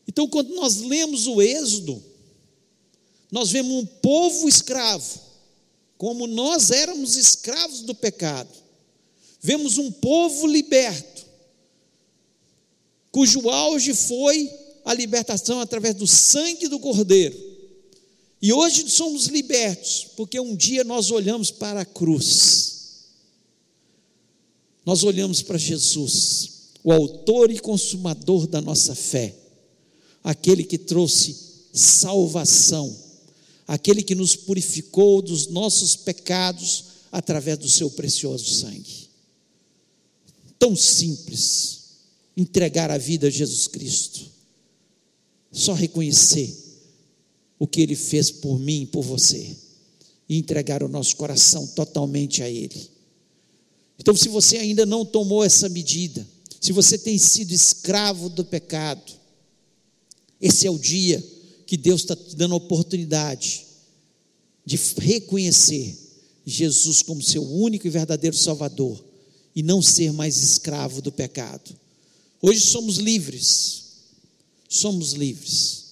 Então, 0.08 0.26
quando 0.26 0.54
nós 0.54 0.78
lemos 0.78 1.26
o 1.26 1.42
Êxodo, 1.42 2.02
nós 3.30 3.50
vemos 3.50 3.72
um 3.72 3.84
povo 3.84 4.48
escravo, 4.48 5.20
como 5.98 6.26
nós 6.26 6.70
éramos 6.70 7.14
escravos 7.14 7.82
do 7.82 7.94
pecado. 7.94 8.48
Vemos 9.40 9.76
um 9.76 9.92
povo 9.92 10.46
liberto, 10.46 11.26
cujo 13.12 13.50
auge 13.50 13.92
foi 13.94 14.50
a 14.84 14.94
libertação 14.94 15.60
através 15.60 15.94
do 15.94 16.06
sangue 16.06 16.68
do 16.68 16.80
Cordeiro. 16.80 17.36
E 18.40 18.52
hoje 18.52 18.88
somos 18.88 19.26
libertos, 19.26 20.06
porque 20.16 20.40
um 20.40 20.56
dia 20.56 20.84
nós 20.84 21.10
olhamos 21.10 21.50
para 21.50 21.82
a 21.82 21.84
cruz, 21.84 23.08
nós 24.86 25.04
olhamos 25.04 25.42
para 25.42 25.58
Jesus, 25.58 26.70
o 26.82 26.92
Autor 26.92 27.50
e 27.50 27.58
Consumador 27.58 28.46
da 28.46 28.60
nossa 28.60 28.94
fé 28.94 29.47
aquele 30.28 30.62
que 30.62 30.76
trouxe 30.76 31.34
salvação, 31.72 32.94
aquele 33.66 34.02
que 34.02 34.14
nos 34.14 34.36
purificou 34.36 35.22
dos 35.22 35.46
nossos 35.46 35.96
pecados 35.96 36.84
através 37.10 37.56
do 37.56 37.66
seu 37.66 37.90
precioso 37.90 38.44
sangue. 38.44 39.08
Tão 40.58 40.76
simples 40.76 41.78
entregar 42.36 42.90
a 42.90 42.98
vida 42.98 43.28
a 43.28 43.30
Jesus 43.30 43.68
Cristo. 43.68 44.20
Só 45.50 45.72
reconhecer 45.72 46.54
o 47.58 47.66
que 47.66 47.80
ele 47.80 47.96
fez 47.96 48.30
por 48.30 48.58
mim 48.58 48.82
e 48.82 48.86
por 48.86 49.02
você 49.02 49.56
e 50.28 50.36
entregar 50.36 50.82
o 50.82 50.88
nosso 50.88 51.16
coração 51.16 51.66
totalmente 51.68 52.42
a 52.42 52.50
ele. 52.50 52.90
Então, 53.98 54.14
se 54.14 54.28
você 54.28 54.58
ainda 54.58 54.84
não 54.84 55.06
tomou 55.06 55.42
essa 55.42 55.70
medida, 55.70 56.28
se 56.60 56.70
você 56.70 56.98
tem 56.98 57.16
sido 57.16 57.52
escravo 57.52 58.28
do 58.28 58.44
pecado, 58.44 59.17
esse 60.40 60.66
é 60.66 60.70
o 60.70 60.78
dia 60.78 61.24
que 61.66 61.76
Deus 61.76 62.02
está 62.02 62.16
te 62.16 62.36
dando 62.36 62.54
a 62.54 62.58
oportunidade 62.58 63.66
de 64.64 64.76
reconhecer 64.98 65.96
Jesus 66.44 67.02
como 67.02 67.22
seu 67.22 67.42
único 67.42 67.86
e 67.86 67.90
verdadeiro 67.90 68.36
Salvador 68.36 69.04
e 69.54 69.62
não 69.62 69.82
ser 69.82 70.12
mais 70.12 70.36
escravo 70.42 71.02
do 71.02 71.10
pecado. 71.10 71.76
Hoje 72.40 72.60
somos 72.60 72.96
livres, 72.98 73.84
somos 74.68 75.12
livres, 75.12 75.84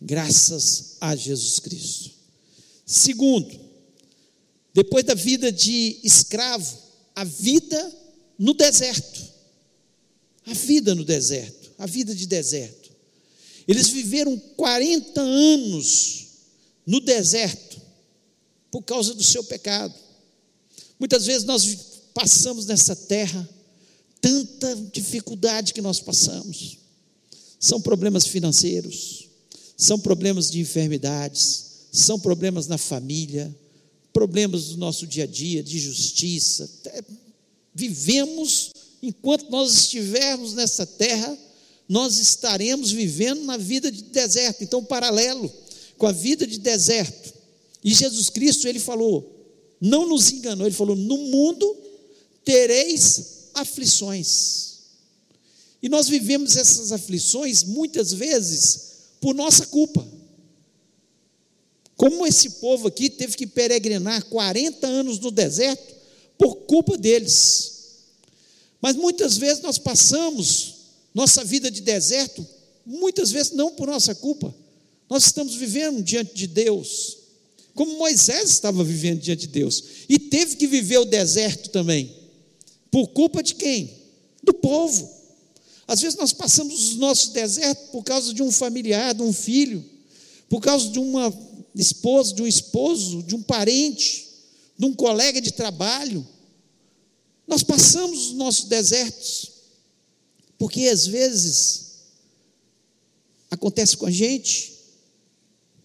graças 0.00 0.96
a 1.00 1.14
Jesus 1.14 1.58
Cristo. 1.58 2.10
Segundo, 2.84 3.58
depois 4.74 5.04
da 5.04 5.14
vida 5.14 5.52
de 5.52 6.00
escravo, 6.02 6.76
a 7.14 7.24
vida 7.24 7.96
no 8.38 8.54
deserto. 8.54 9.28
A 10.46 10.54
vida 10.54 10.94
no 10.94 11.04
deserto, 11.04 11.70
a 11.76 11.86
vida 11.86 12.14
de 12.14 12.26
deserto. 12.26 12.87
Eles 13.68 13.90
viveram 13.90 14.38
40 14.56 15.20
anos 15.20 16.26
no 16.86 17.00
deserto 17.00 17.78
por 18.70 18.82
causa 18.82 19.12
do 19.12 19.22
seu 19.22 19.44
pecado. 19.44 19.94
Muitas 20.98 21.26
vezes 21.26 21.44
nós 21.44 21.76
passamos 22.14 22.64
nessa 22.64 22.96
terra 22.96 23.46
tanta 24.22 24.74
dificuldade 24.92 25.74
que 25.74 25.82
nós 25.82 26.00
passamos. 26.00 26.78
São 27.60 27.78
problemas 27.80 28.26
financeiros, 28.26 29.28
são 29.76 29.98
problemas 29.98 30.50
de 30.50 30.60
enfermidades, 30.60 31.88
são 31.92 32.18
problemas 32.18 32.66
na 32.66 32.78
família, 32.78 33.54
problemas 34.12 34.68
do 34.68 34.78
nosso 34.78 35.06
dia 35.06 35.24
a 35.24 35.26
dia, 35.26 35.62
de 35.62 35.78
justiça. 35.78 36.68
Vivemos, 37.74 38.72
enquanto 39.02 39.50
nós 39.50 39.74
estivermos 39.74 40.54
nessa 40.54 40.86
terra, 40.86 41.36
nós 41.88 42.18
estaremos 42.18 42.90
vivendo 42.90 43.44
na 43.44 43.56
vida 43.56 43.90
de 43.90 44.02
deserto, 44.02 44.62
então, 44.62 44.84
paralelo 44.84 45.50
com 45.96 46.06
a 46.06 46.12
vida 46.12 46.46
de 46.46 46.58
deserto. 46.58 47.34
E 47.82 47.94
Jesus 47.94 48.28
Cristo, 48.28 48.68
ele 48.68 48.78
falou, 48.78 49.38
não 49.80 50.08
nos 50.08 50.30
enganou, 50.30 50.66
ele 50.66 50.74
falou: 50.74 50.96
no 50.96 51.16
mundo 51.16 51.76
tereis 52.44 53.48
aflições. 53.54 54.78
E 55.82 55.88
nós 55.88 56.08
vivemos 56.08 56.56
essas 56.56 56.90
aflições 56.90 57.62
muitas 57.62 58.12
vezes 58.12 58.88
por 59.20 59.34
nossa 59.34 59.66
culpa. 59.66 60.06
Como 61.96 62.26
esse 62.26 62.50
povo 62.50 62.88
aqui 62.88 63.10
teve 63.10 63.36
que 63.36 63.46
peregrinar 63.46 64.24
40 64.26 64.86
anos 64.86 65.18
no 65.18 65.30
deserto 65.30 65.94
por 66.36 66.54
culpa 66.56 66.96
deles. 66.96 67.78
Mas 68.80 68.96
muitas 68.96 69.36
vezes 69.36 69.62
nós 69.62 69.78
passamos 69.78 70.77
nossa 71.14 71.44
vida 71.44 71.70
de 71.70 71.80
deserto, 71.80 72.46
muitas 72.84 73.30
vezes 73.30 73.52
não 73.52 73.72
por 73.72 73.86
nossa 73.86 74.14
culpa. 74.14 74.54
Nós 75.08 75.24
estamos 75.24 75.54
vivendo 75.54 76.02
diante 76.02 76.34
de 76.34 76.46
Deus, 76.46 77.16
como 77.74 77.98
Moisés 77.98 78.50
estava 78.50 78.84
vivendo 78.84 79.20
diante 79.20 79.42
de 79.42 79.48
Deus, 79.48 79.84
e 80.08 80.18
teve 80.18 80.56
que 80.56 80.66
viver 80.66 80.98
o 80.98 81.04
deserto 81.04 81.70
também. 81.70 82.14
Por 82.90 83.08
culpa 83.08 83.42
de 83.42 83.54
quem? 83.54 83.90
Do 84.42 84.54
povo. 84.54 85.18
Às 85.86 86.00
vezes 86.00 86.18
nós 86.18 86.32
passamos 86.32 86.90
os 86.90 86.96
nossos 86.96 87.30
desertos 87.30 87.90
por 87.90 88.04
causa 88.04 88.34
de 88.34 88.42
um 88.42 88.50
familiar, 88.50 89.14
de 89.14 89.22
um 89.22 89.32
filho, 89.32 89.84
por 90.48 90.60
causa 90.60 90.88
de 90.90 90.98
uma 90.98 91.32
esposa, 91.74 92.34
de 92.34 92.42
um 92.42 92.46
esposo, 92.46 93.22
de 93.22 93.34
um 93.34 93.42
parente, 93.42 94.28
de 94.76 94.84
um 94.84 94.94
colega 94.94 95.40
de 95.40 95.52
trabalho. 95.52 96.26
Nós 97.46 97.62
passamos 97.62 98.28
os 98.28 98.32
nossos 98.34 98.64
desertos, 98.64 99.50
porque 100.58 100.88
às 100.88 101.06
vezes 101.06 101.86
acontece 103.50 103.96
com 103.96 104.06
a 104.06 104.10
gente 104.10 104.74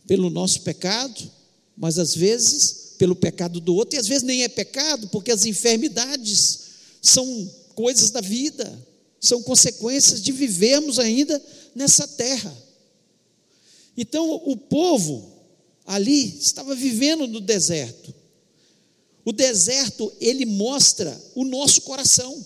pelo 0.07 0.29
nosso 0.29 0.61
pecado, 0.61 1.31
mas 1.77 1.97
às 1.97 2.15
vezes 2.15 2.95
pelo 2.97 3.15
pecado 3.15 3.59
do 3.59 3.75
outro, 3.75 3.95
e 3.95 3.99
às 3.99 4.07
vezes 4.07 4.23
nem 4.23 4.43
é 4.43 4.49
pecado, 4.49 5.07
porque 5.09 5.31
as 5.31 5.45
enfermidades 5.45 6.59
são 7.01 7.51
coisas 7.75 8.09
da 8.09 8.21
vida, 8.21 8.81
são 9.19 9.41
consequências 9.41 10.21
de 10.21 10.31
vivermos 10.31 10.99
ainda 10.99 11.41
nessa 11.75 12.07
terra. 12.07 12.55
Então, 13.95 14.41
o 14.45 14.57
povo 14.57 15.31
ali 15.85 16.37
estava 16.39 16.73
vivendo 16.75 17.27
no 17.27 17.39
deserto. 17.39 18.13
O 19.25 19.31
deserto, 19.31 20.11
ele 20.19 20.45
mostra 20.45 21.19
o 21.35 21.45
nosso 21.45 21.81
coração. 21.81 22.45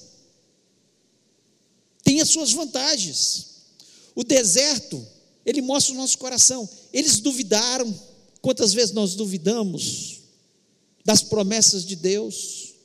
Tem 2.07 2.21
as 2.21 2.29
suas 2.29 2.53
vantagens. 2.53 3.47
O 4.15 4.23
deserto, 4.23 5.05
ele 5.45 5.61
mostra 5.61 5.93
o 5.93 5.97
nosso 5.97 6.17
coração. 6.17 6.67
Eles 6.93 7.19
duvidaram. 7.19 7.93
Quantas 8.41 8.73
vezes 8.73 8.93
nós 8.93 9.13
duvidamos 9.13 10.21
das 11.03 11.21
promessas 11.21 11.85
de 11.85 11.97
Deus? 11.97 12.75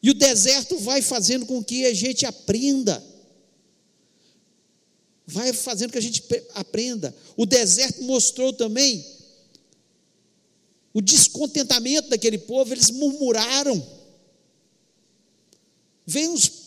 E 0.00 0.08
o 0.08 0.14
deserto 0.14 0.78
vai 0.78 1.02
fazendo 1.02 1.44
com 1.46 1.64
que 1.64 1.84
a 1.84 1.92
gente 1.92 2.24
aprenda. 2.24 3.04
Vai 5.26 5.52
fazendo 5.52 5.88
com 5.88 5.94
que 5.94 5.98
a 5.98 6.00
gente 6.00 6.22
aprenda. 6.54 7.12
O 7.36 7.44
deserto 7.44 8.04
mostrou 8.04 8.52
também 8.52 9.04
o 10.92 11.02
descontentamento 11.02 12.08
daquele 12.08 12.38
povo, 12.38 12.72
eles 12.72 12.92
murmuraram. 12.92 13.84
Veio 16.06 16.30
uns, 16.30 16.63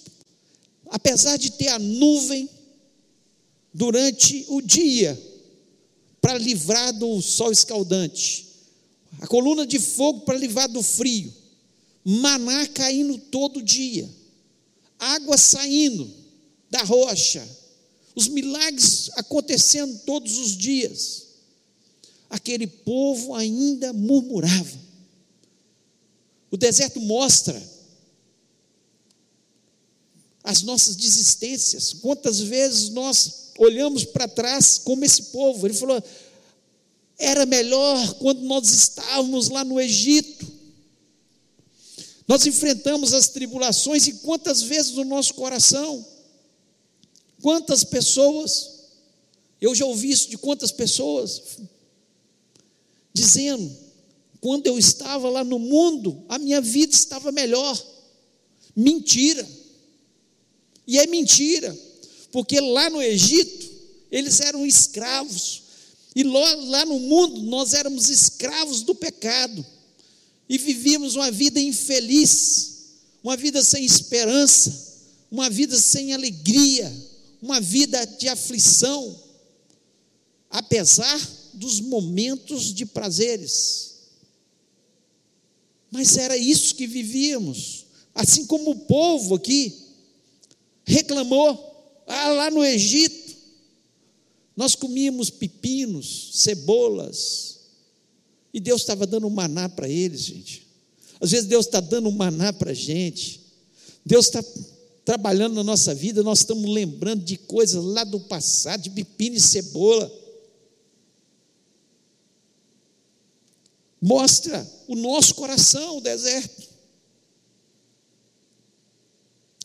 apesar 0.89 1.38
de 1.38 1.52
ter 1.52 1.69
a 1.69 1.80
nuvem 1.80 2.50
durante 3.73 4.45
o 4.50 4.62
dia, 4.62 5.17
para 6.21 6.38
livrar 6.38 6.91
do 6.93 7.21
sol 7.21 7.52
escaldante, 7.52 8.47
a 9.21 9.28
coluna 9.28 9.65
de 9.65 9.80
fogo 9.80 10.21
para 10.21 10.38
livrar 10.38 10.67
do 10.67 10.84
frio, 10.84 11.34
maná 12.04 12.67
caindo 12.67 13.17
todo 13.17 13.62
dia, 13.62 14.10
água 15.00 15.38
saindo 15.38 16.10
da 16.69 16.84
rocha, 16.84 17.47
os 18.15 18.28
milagres 18.28 19.10
acontecendo 19.13 20.00
todos 20.06 20.38
os 20.39 20.58
dias. 20.58 21.28
Aquele 22.30 22.67
povo 22.67 23.36
ainda 23.36 23.93
murmurava. 23.93 24.78
O 26.52 26.58
deserto 26.58 27.00
mostra 27.00 27.62
as 30.47 30.62
nossas 30.62 30.95
desistências. 30.95 31.93
Quantas 32.01 32.39
vezes 32.39 32.88
nós 32.89 33.51
olhamos 33.57 34.05
para 34.05 34.29
trás 34.29 34.77
como 34.77 35.03
esse 35.03 35.23
povo? 35.23 35.67
Ele 35.67 35.73
falou: 35.73 36.01
era 37.19 37.45
melhor 37.45 38.13
quando 38.13 38.41
nós 38.43 38.69
estávamos 38.69 39.49
lá 39.49 39.65
no 39.65 39.77
Egito. 39.77 40.47
Nós 42.25 42.45
enfrentamos 42.45 43.13
as 43.13 43.27
tribulações 43.27 44.07
e 44.07 44.13
quantas 44.13 44.62
vezes 44.62 44.93
no 44.93 45.03
nosso 45.03 45.33
coração, 45.33 46.05
quantas 47.41 47.83
pessoas, 47.83 48.69
eu 49.60 49.75
já 49.75 49.86
ouvi 49.86 50.12
isso 50.12 50.29
de 50.29 50.38
quantas 50.38 50.71
pessoas, 50.71 51.57
dizendo: 53.13 53.69
quando 54.39 54.65
eu 54.65 54.79
estava 54.79 55.29
lá 55.29 55.43
no 55.43 55.60
mundo, 55.60 56.23
a 56.29 56.39
minha 56.39 56.62
vida 56.62 56.93
estava 56.93 57.33
melhor. 57.33 57.77
Mentira. 58.73 59.56
E 60.88 60.97
é 60.97 61.06
mentira, 61.06 61.78
porque 62.32 62.60
lá 62.62 62.89
no 62.89 63.02
Egito, 63.02 63.69
eles 64.10 64.39
eram 64.39 64.65
escravos, 64.65 65.63
e 66.15 66.23
lá, 66.23 66.84
no 66.84 67.00
mundo, 67.00 67.43
nós 67.43 67.76
éramos 67.76 68.10
escravos 68.10 68.82
do 68.82 68.95
pecado. 68.95 69.63
E 70.50 70.58
vivíamos 70.58 71.15
uma 71.15 71.30
vida 71.30 71.60
infeliz, 71.60 72.86
uma 73.23 73.38
vida 73.38 73.63
sem 73.63 73.86
esperança, 73.86 74.95
uma 75.30 75.47
vida 75.47 75.78
sem 75.78 76.15
alegria, 76.15 76.91
uma 77.39 77.62
vida 77.62 78.04
de 78.04 78.28
aflição, 78.28 79.15
apesar 80.50 81.19
dos 81.54 81.80
momentos 81.82 82.73
de 82.73 82.84
prazeres. 82.84 83.95
Mas 85.91 86.17
era 86.17 86.36
isso 86.36 86.73
que 86.73 86.88
vivíamos, 86.88 87.86
assim 88.15 88.43
como 88.47 88.71
o 88.71 88.80
povo 88.80 89.36
aqui 89.36 89.87
reclamou, 90.88 92.04
ah, 92.08 92.30
lá 92.30 92.50
no 92.50 92.63
Egito, 92.63 93.36
nós 94.56 94.73
comíamos 94.73 95.30
pepinos, 95.30 96.32
cebolas, 96.36 97.60
e 98.54 98.60
Deus 98.60 98.82
estava 98.82 99.06
dando 99.06 99.28
um 99.28 99.30
maná 99.30 99.67
para 99.67 99.89
eles, 99.89 100.21
gente. 100.21 100.65
Às 101.19 101.32
vezes 101.32 101.45
Deus 101.45 101.65
está 101.65 101.82
dando 101.82 102.08
um 102.08 102.13
maná 102.13 102.54
para 102.54 102.71
a 102.71 102.73
gente. 102.73 103.41
Deus 104.06 104.28
está 104.28 104.43
trabalhando 105.04 105.56
na 105.56 105.63
nossa 105.63 105.93
vida, 105.93 106.23
nós 106.23 106.39
estamos 106.39 106.69
lembrando 106.69 107.23
de 107.23 107.38
coisas 107.38 107.84
lá 107.84 108.04
do 108.04 108.19
passado, 108.21 108.82
de 108.82 108.89
pepino 108.89 109.36
e 109.36 109.41
cebola. 109.41 110.12
Mostra 114.02 114.65
o 114.88 114.95
nosso 114.95 115.36
coração, 115.36 115.97
o 115.97 116.02
deserto. 116.02 116.66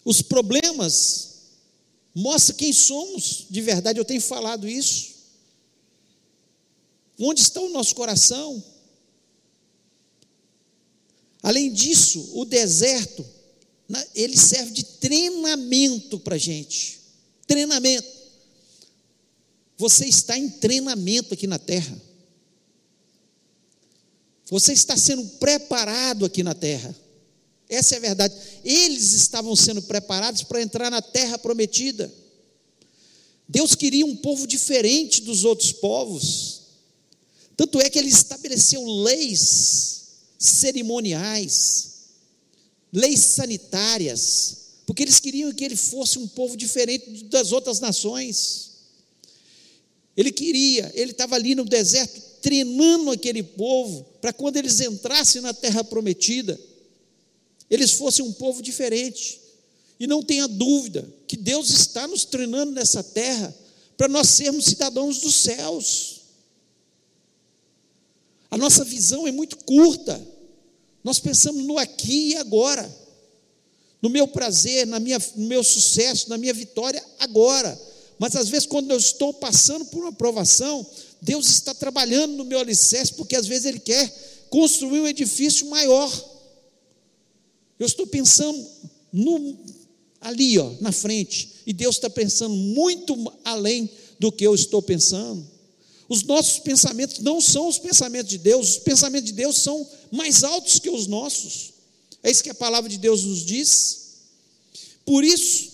Os 0.04 0.20
problemas 0.22 1.32
mostram 2.14 2.56
quem 2.56 2.72
somos 2.72 3.46
de 3.48 3.60
verdade, 3.60 3.98
eu 3.98 4.04
tenho 4.04 4.20
falado 4.20 4.68
isso. 4.68 5.12
Onde 7.18 7.40
está 7.40 7.60
o 7.60 7.70
nosso 7.70 7.94
coração? 7.94 8.62
Além 11.42 11.72
disso, 11.72 12.30
o 12.34 12.44
deserto, 12.44 13.24
ele 14.14 14.36
serve 14.36 14.70
de 14.70 14.84
treinamento 14.84 16.18
para 16.18 16.36
a 16.36 16.38
gente. 16.38 17.00
Treinamento. 17.46 18.08
Você 19.76 20.06
está 20.06 20.38
em 20.38 20.48
treinamento 20.48 21.34
aqui 21.34 21.46
na 21.46 21.58
terra. 21.58 22.00
Você 24.48 24.72
está 24.72 24.96
sendo 24.96 25.24
preparado 25.38 26.24
aqui 26.24 26.42
na 26.42 26.54
terra. 26.54 26.94
Essa 27.72 27.94
é 27.94 27.96
a 27.96 28.00
verdade. 28.02 28.34
Eles 28.62 29.14
estavam 29.14 29.56
sendo 29.56 29.80
preparados 29.80 30.42
para 30.42 30.60
entrar 30.60 30.90
na 30.90 31.00
terra 31.00 31.38
prometida. 31.38 32.12
Deus 33.48 33.74
queria 33.74 34.04
um 34.04 34.14
povo 34.14 34.46
diferente 34.46 35.22
dos 35.22 35.46
outros 35.46 35.72
povos. 35.72 36.60
Tanto 37.56 37.80
é 37.80 37.88
que 37.88 37.98
ele 37.98 38.10
estabeleceu 38.10 38.84
leis 38.84 40.02
cerimoniais, 40.38 41.92
leis 42.92 43.20
sanitárias, 43.20 44.58
porque 44.84 45.02
eles 45.02 45.18
queriam 45.18 45.50
que 45.50 45.64
ele 45.64 45.76
fosse 45.76 46.18
um 46.18 46.28
povo 46.28 46.58
diferente 46.58 47.24
das 47.24 47.52
outras 47.52 47.80
nações. 47.80 48.72
Ele 50.14 50.30
queria, 50.30 50.92
ele 50.94 51.12
estava 51.12 51.36
ali 51.36 51.54
no 51.54 51.64
deserto 51.64 52.20
treinando 52.42 53.10
aquele 53.10 53.42
povo 53.42 54.04
para 54.20 54.30
quando 54.30 54.58
eles 54.58 54.78
entrassem 54.80 55.40
na 55.40 55.54
terra 55.54 55.82
prometida, 55.82 56.60
eles 57.72 57.92
fossem 57.92 58.22
um 58.22 58.32
povo 58.32 58.60
diferente. 58.60 59.40
E 59.98 60.06
não 60.06 60.22
tenha 60.22 60.46
dúvida 60.46 61.08
que 61.26 61.38
Deus 61.38 61.70
está 61.70 62.06
nos 62.06 62.26
treinando 62.26 62.70
nessa 62.70 63.02
terra 63.02 63.54
para 63.96 64.08
nós 64.08 64.28
sermos 64.28 64.66
cidadãos 64.66 65.20
dos 65.20 65.36
céus. 65.36 66.20
A 68.50 68.58
nossa 68.58 68.84
visão 68.84 69.26
é 69.26 69.32
muito 69.32 69.56
curta. 69.64 70.20
Nós 71.02 71.18
pensamos 71.18 71.64
no 71.64 71.78
aqui 71.78 72.32
e 72.32 72.36
agora, 72.36 72.86
no 74.02 74.10
meu 74.10 74.28
prazer, 74.28 74.86
na 74.86 75.00
minha, 75.00 75.18
no 75.34 75.46
meu 75.46 75.64
sucesso, 75.64 76.28
na 76.28 76.36
minha 76.36 76.52
vitória 76.52 77.02
agora. 77.20 77.80
Mas 78.18 78.36
às 78.36 78.50
vezes, 78.50 78.66
quando 78.66 78.90
eu 78.90 78.98
estou 78.98 79.32
passando 79.32 79.86
por 79.86 80.02
uma 80.02 80.12
provação, 80.12 80.86
Deus 81.22 81.46
está 81.48 81.72
trabalhando 81.72 82.34
no 82.34 82.44
meu 82.44 82.58
alicerce, 82.58 83.14
porque 83.14 83.34
às 83.34 83.46
vezes 83.46 83.64
Ele 83.64 83.80
quer 83.80 84.12
construir 84.50 85.00
um 85.00 85.08
edifício 85.08 85.70
maior. 85.70 86.31
Eu 87.82 87.86
estou 87.86 88.06
pensando 88.06 88.64
no, 89.12 89.56
ali, 90.20 90.56
ó, 90.56 90.72
na 90.80 90.92
frente, 90.92 91.54
e 91.66 91.72
Deus 91.72 91.96
está 91.96 92.08
pensando 92.08 92.54
muito 92.54 93.16
além 93.44 93.90
do 94.20 94.30
que 94.30 94.46
eu 94.46 94.54
estou 94.54 94.80
pensando. 94.80 95.44
Os 96.08 96.22
nossos 96.22 96.60
pensamentos 96.60 97.18
não 97.18 97.40
são 97.40 97.66
os 97.66 97.78
pensamentos 97.78 98.30
de 98.30 98.38
Deus, 98.38 98.68
os 98.68 98.78
pensamentos 98.78 99.26
de 99.26 99.32
Deus 99.32 99.58
são 99.58 99.84
mais 100.12 100.44
altos 100.44 100.78
que 100.78 100.88
os 100.88 101.08
nossos. 101.08 101.72
É 102.22 102.30
isso 102.30 102.44
que 102.44 102.50
a 102.50 102.54
palavra 102.54 102.88
de 102.88 102.98
Deus 102.98 103.24
nos 103.24 103.44
diz. 103.44 104.20
Por 105.04 105.24
isso, 105.24 105.72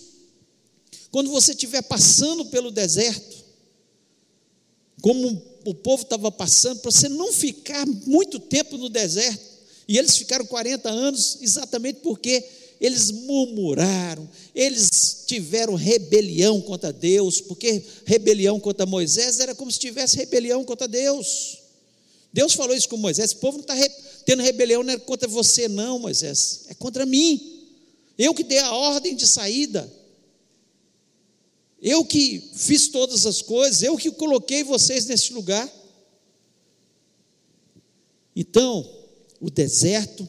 quando 1.11 1.29
você 1.29 1.51
estiver 1.51 1.83
passando 1.83 2.45
pelo 2.45 2.71
deserto, 2.71 3.37
como 4.99 5.43
o 5.63 5.75
povo 5.75 6.01
estava 6.01 6.31
passando, 6.31 6.79
para 6.79 6.89
você 6.89 7.07
não 7.07 7.31
ficar 7.31 7.85
muito 7.85 8.39
tempo 8.39 8.77
no 8.77 8.89
deserto. 8.89 9.48
E 9.89 9.97
eles 9.97 10.15
ficaram 10.15 10.45
40 10.45 10.87
anos 10.87 11.39
exatamente 11.41 12.01
porque 12.01 12.47
eles 12.79 13.09
murmuraram, 13.09 14.29
eles 14.53 15.23
tiveram 15.25 15.73
rebelião 15.73 16.61
contra 16.61 16.93
Deus, 16.93 17.41
porque 17.41 17.83
rebelião 18.05 18.59
contra 18.59 18.85
Moisés 18.85 19.39
era 19.39 19.55
como 19.55 19.71
se 19.71 19.79
tivesse 19.79 20.15
rebelião 20.15 20.63
contra 20.63 20.87
Deus. 20.87 21.57
Deus 22.31 22.53
falou 22.53 22.75
isso 22.75 22.87
com 22.87 22.97
Moisés: 22.97 23.31
o 23.31 23.37
povo 23.37 23.57
não 23.57 23.63
está 23.63 23.75
tendo 24.27 24.43
rebelião 24.43 24.83
não 24.83 24.93
é 24.93 24.99
contra 24.99 25.27
você, 25.27 25.67
não, 25.67 25.97
Moisés, 25.97 26.65
é 26.67 26.75
contra 26.75 27.03
mim. 27.03 27.65
Eu 28.15 28.35
que 28.35 28.43
dei 28.43 28.59
a 28.59 28.71
ordem 28.71 29.15
de 29.15 29.25
saída. 29.25 29.91
Eu 31.81 32.05
que 32.05 32.51
fiz 32.53 32.89
todas 32.89 33.25
as 33.25 33.41
coisas, 33.41 33.81
eu 33.81 33.97
que 33.97 34.11
coloquei 34.11 34.63
vocês 34.63 35.07
nesse 35.07 35.33
lugar. 35.33 35.67
Então, 38.35 38.98
o 39.39 39.49
deserto 39.49 40.27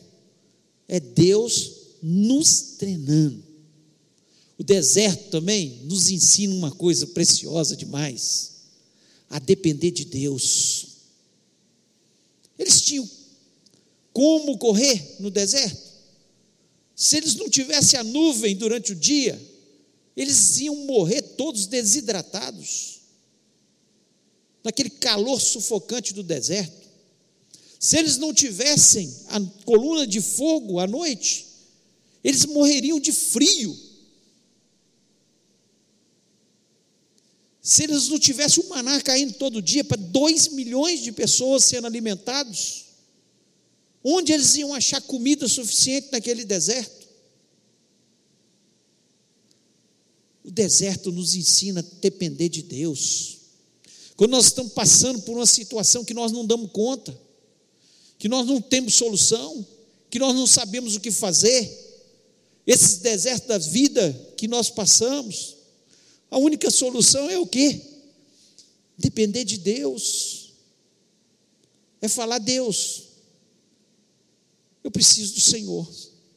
é 0.88 1.01
Deus 1.01 1.73
nos 2.03 2.77
treinando. 2.79 3.42
O 4.59 4.62
deserto 4.62 5.31
também 5.31 5.81
nos 5.85 6.11
ensina 6.11 6.55
uma 6.55 6.70
coisa 6.70 7.07
preciosa 7.07 7.77
demais: 7.77 8.53
a 9.29 9.38
depender 9.38 9.90
de 9.90 10.05
Deus. 10.05 10.87
Eles 12.59 12.81
tinham 12.83 13.09
como 14.12 14.59
correr 14.59 15.16
no 15.18 15.31
deserto. 15.31 15.90
Se 16.94 17.16
eles 17.16 17.35
não 17.37 17.49
tivessem 17.49 17.99
a 17.99 18.05
nuvem 18.05 18.55
durante 18.55 18.92
o 18.92 18.96
dia, 18.96 19.40
eles 20.14 20.59
iam 20.59 20.77
morrer 20.85 21.23
todos 21.23 21.66
desidratados, 21.66 23.01
naquele 24.62 24.90
calor 24.90 25.40
sufocante 25.40 26.12
do 26.12 26.23
deserto. 26.23 26.80
Se 27.81 27.97
eles 27.97 28.19
não 28.19 28.35
tivessem 28.35 29.11
a 29.29 29.40
coluna 29.64 30.07
de 30.07 30.21
fogo 30.21 30.79
à 30.79 30.87
noite, 30.87 31.47
eles 32.23 32.45
morreriam 32.45 33.01
de 33.01 33.11
frio. 33.11 33.75
Se 37.62 37.85
eles 37.85 38.09
não 38.09 38.19
tivessem 38.19 38.62
o 38.62 38.69
maná 38.69 39.01
caindo 39.01 39.33
todo 39.33 39.62
dia 39.62 39.83
para 39.83 39.97
dois 39.97 40.49
milhões 40.49 41.01
de 41.01 41.11
pessoas 41.11 41.64
sendo 41.64 41.87
alimentados, 41.87 42.85
onde 44.05 44.31
eles 44.31 44.55
iam 44.57 44.75
achar 44.75 45.01
comida 45.01 45.49
suficiente 45.49 46.09
naquele 46.12 46.45
deserto? 46.45 47.09
O 50.45 50.51
deserto 50.51 51.11
nos 51.11 51.35
ensina 51.35 51.81
a 51.81 52.01
depender 52.03 52.51
de 52.51 52.62
Deus. 52.62 53.38
Quando 54.16 54.33
nós 54.33 54.47
estamos 54.47 54.75
passando 54.75 55.23
por 55.23 55.35
uma 55.35 55.47
situação 55.47 56.05
que 56.05 56.12
nós 56.12 56.31
não 56.31 56.45
damos 56.45 56.71
conta, 56.73 57.30
que 58.21 58.29
nós 58.29 58.47
não 58.47 58.61
temos 58.61 58.95
solução, 58.95 59.67
que 60.09 60.21
nós 60.21 60.33
não 60.37 60.47
sabemos 60.47 60.95
o 60.95 61.01
que 61.01 61.11
fazer, 61.11 61.69
esses 62.65 62.99
desertos 62.99 63.49
da 63.49 63.59
vida 63.59 64.13
que 64.37 64.47
nós 64.47 64.71
passamos, 64.71 65.57
a 66.31 66.39
única 66.39 66.71
solução 66.71 67.29
é 67.29 67.37
o 67.37 67.47
quê? 67.47 67.81
Depender 68.97 69.45
de 69.45 69.59
Deus. 69.59 70.53
É 72.01 72.07
falar, 72.07 72.39
Deus, 72.39 73.09
eu 74.85 74.91
preciso 74.93 75.35
do 75.35 75.41
Senhor. 75.41 75.91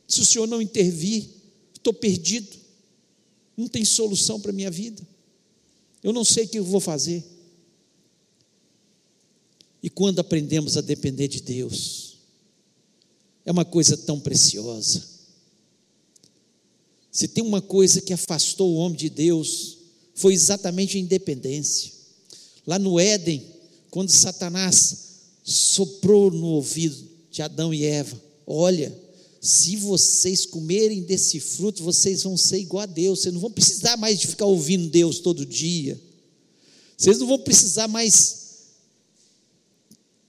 Se 0.08 0.22
o 0.22 0.26
Senhor 0.26 0.48
não 0.48 0.60
intervir, 0.60 1.30
estou 1.76 1.94
perdido 1.94 2.64
não 3.56 3.68
tem 3.68 3.86
solução 3.86 4.40
para 4.40 4.52
a 4.52 4.54
minha 4.54 4.72
vida. 4.72 5.02
Eu 6.02 6.12
não 6.12 6.26
sei 6.26 6.46
o 6.46 6.48
que 6.48 6.60
eu 6.60 6.64
vou 6.64 6.80
fazer. 6.80 7.24
E 9.84 9.90
quando 9.90 10.20
aprendemos 10.20 10.78
a 10.78 10.82
depender 10.82 11.28
de 11.28 11.42
Deus, 11.42 12.16
é 13.46 13.52
uma 13.52 13.66
coisa 13.66 13.98
tão 13.98 14.18
preciosa. 14.18 15.04
Se 17.12 17.28
tem 17.28 17.44
uma 17.44 17.62
coisa 17.62 18.00
que 18.00 18.14
afastou 18.14 18.72
o 18.72 18.78
homem 18.78 18.98
de 18.98 19.10
Deus, 19.10 19.78
foi 20.16 20.34
exatamente 20.34 20.96
a 20.96 21.02
independência. 21.02 21.92
Lá 22.66 22.80
no 22.80 22.98
Éden, 22.98 23.46
quando 23.92 24.10
Satanás 24.10 24.98
soprou 25.44 26.32
no 26.32 26.46
ouvido 26.48 27.06
de 27.30 27.42
Adão 27.42 27.74
e 27.74 27.84
Eva: 27.84 28.20
Olha, 28.48 28.98
se 29.42 29.76
vocês 29.76 30.46
comerem 30.46 31.02
desse 31.02 31.42
fruto, 31.42 31.84
vocês 31.84 32.24
vão 32.24 32.38
ser 32.38 32.60
igual 32.60 32.84
a 32.84 32.86
Deus. 32.86 33.20
Vocês 33.20 33.34
não 33.34 33.42
vão 33.42 33.52
precisar 33.52 33.98
mais 33.98 34.18
de 34.18 34.28
ficar 34.28 34.46
ouvindo 34.46 34.90
Deus 34.90 35.20
todo 35.20 35.46
dia. 35.46 36.00
Vocês 36.98 37.20
não 37.20 37.28
vão 37.28 37.40
precisar 37.40 37.90
mais 37.90 38.43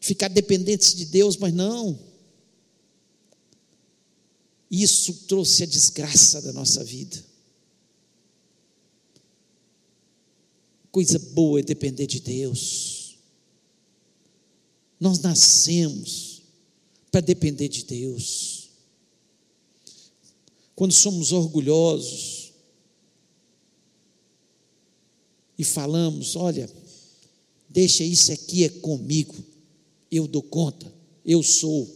ficar 0.04 0.28
dependentes 0.28 0.94
de 0.94 1.06
Deus, 1.06 1.38
mas 1.38 1.54
não. 1.54 1.98
Isso 4.70 5.14
trouxe 5.26 5.62
a 5.62 5.66
desgraça 5.66 6.42
da 6.42 6.52
nossa 6.52 6.84
vida. 6.84 7.24
Coisa 10.92 11.18
boa 11.18 11.60
é 11.60 11.62
depender 11.62 12.06
de 12.06 12.20
Deus. 12.20 13.16
Nós 15.00 15.20
nascemos 15.20 16.42
para 17.10 17.20
depender 17.22 17.68
de 17.68 17.84
Deus 17.84 18.68
quando 20.76 20.92
somos 20.92 21.32
orgulhosos 21.32 22.52
e 25.58 25.64
falamos: 25.64 26.36
olha, 26.36 26.70
deixa 27.70 28.04
isso 28.04 28.30
aqui 28.32 28.64
é 28.64 28.68
comigo, 28.68 29.53
eu 30.16 30.28
dou 30.28 30.42
conta, 30.42 30.92
eu 31.24 31.42
sou, 31.42 31.88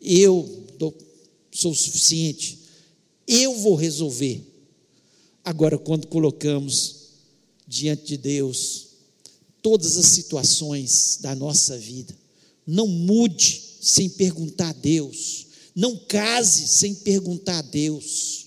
eu 0.00 0.66
dou, 0.78 0.96
sou 1.52 1.72
o 1.72 1.76
suficiente, 1.76 2.58
eu 3.26 3.58
vou 3.58 3.74
resolver. 3.74 4.42
Agora, 5.44 5.78
quando 5.78 6.06
colocamos 6.08 6.96
diante 7.66 8.04
de 8.04 8.16
Deus 8.16 8.88
todas 9.62 9.96
as 9.96 10.06
situações 10.06 11.18
da 11.20 11.34
nossa 11.34 11.78
vida, 11.78 12.16
não 12.66 12.86
mude 12.86 13.62
sem 13.80 14.08
perguntar 14.08 14.70
a 14.70 14.72
Deus, 14.72 15.46
não 15.74 15.96
case 15.96 16.66
sem 16.66 16.94
perguntar 16.94 17.58
a 17.58 17.62
Deus, 17.62 18.46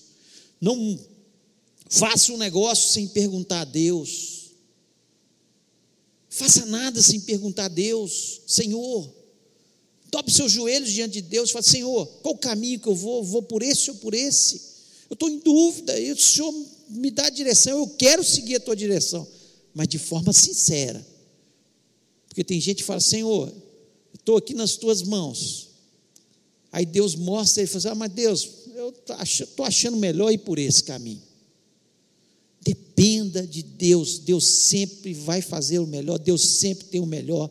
não 0.60 0.98
faça 1.88 2.32
um 2.32 2.36
negócio 2.36 2.92
sem 2.92 3.08
perguntar 3.08 3.62
a 3.62 3.64
Deus, 3.64 4.33
faça 6.34 6.66
nada 6.66 7.00
sem 7.00 7.20
perguntar 7.20 7.66
a 7.66 7.68
Deus, 7.68 8.40
Senhor, 8.46 9.08
dobre 10.10 10.32
seus 10.32 10.50
joelhos 10.50 10.90
diante 10.90 11.14
de 11.14 11.22
Deus 11.22 11.50
e 11.50 11.52
fala: 11.52 11.62
Senhor, 11.62 12.06
qual 12.22 12.34
o 12.34 12.38
caminho 12.38 12.80
que 12.80 12.88
eu 12.88 12.94
vou? 12.94 13.22
Vou 13.22 13.42
por 13.42 13.62
esse 13.62 13.90
ou 13.90 13.96
por 13.96 14.14
esse? 14.14 14.74
Eu 15.08 15.14
estou 15.14 15.28
em 15.28 15.38
dúvida, 15.38 15.98
e 15.98 16.10
o 16.10 16.18
Senhor 16.18 16.52
me 16.88 17.10
dá 17.10 17.26
a 17.26 17.30
direção, 17.30 17.78
eu 17.78 17.86
quero 17.86 18.24
seguir 18.24 18.56
a 18.56 18.60
tua 18.60 18.74
direção, 18.74 19.26
mas 19.72 19.86
de 19.86 19.98
forma 19.98 20.32
sincera. 20.32 21.06
Porque 22.26 22.42
tem 22.42 22.60
gente 22.60 22.78
que 22.78 22.84
fala: 22.84 23.00
Senhor, 23.00 23.52
estou 24.12 24.36
aqui 24.36 24.54
nas 24.54 24.76
tuas 24.76 25.02
mãos. 25.02 25.68
Aí 26.72 26.84
Deus 26.84 27.14
mostra 27.14 27.62
e 27.62 27.66
fala: 27.68 27.78
assim, 27.78 27.88
Ah, 27.88 27.94
mas 27.94 28.12
Deus, 28.12 28.48
eu 28.74 28.92
estou 29.22 29.64
achando 29.64 29.96
melhor 29.96 30.32
ir 30.32 30.38
por 30.38 30.58
esse 30.58 30.82
caminho. 30.82 31.22
Dependa 32.64 33.46
de 33.46 33.62
Deus, 33.62 34.18
Deus 34.18 34.44
sempre 34.44 35.12
vai 35.12 35.42
fazer 35.42 35.78
o 35.80 35.86
melhor, 35.86 36.18
Deus 36.18 36.40
sempre 36.42 36.86
tem 36.86 37.00
o 37.00 37.06
melhor. 37.06 37.50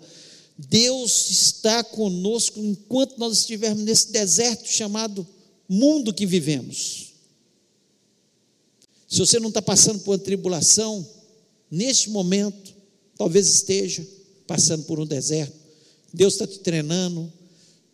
Deus 0.57 1.29
está 1.29 1.83
conosco 1.83 2.59
enquanto 2.59 3.17
nós 3.17 3.39
estivermos 3.39 3.83
nesse 3.83 4.11
deserto 4.11 4.67
chamado 4.67 5.27
mundo 5.69 6.13
que 6.13 6.25
vivemos. 6.25 7.13
Se 9.07 9.19
você 9.19 9.39
não 9.39 9.49
está 9.49 9.61
passando 9.61 9.99
por 9.99 10.11
uma 10.13 10.17
tribulação, 10.17 11.07
neste 11.69 12.09
momento, 12.09 12.73
talvez 13.15 13.47
esteja 13.47 14.03
passando 14.47 14.83
por 14.85 14.99
um 14.99 15.05
deserto. 15.05 15.55
Deus 16.11 16.33
está 16.33 16.47
te 16.47 16.59
treinando, 16.59 17.31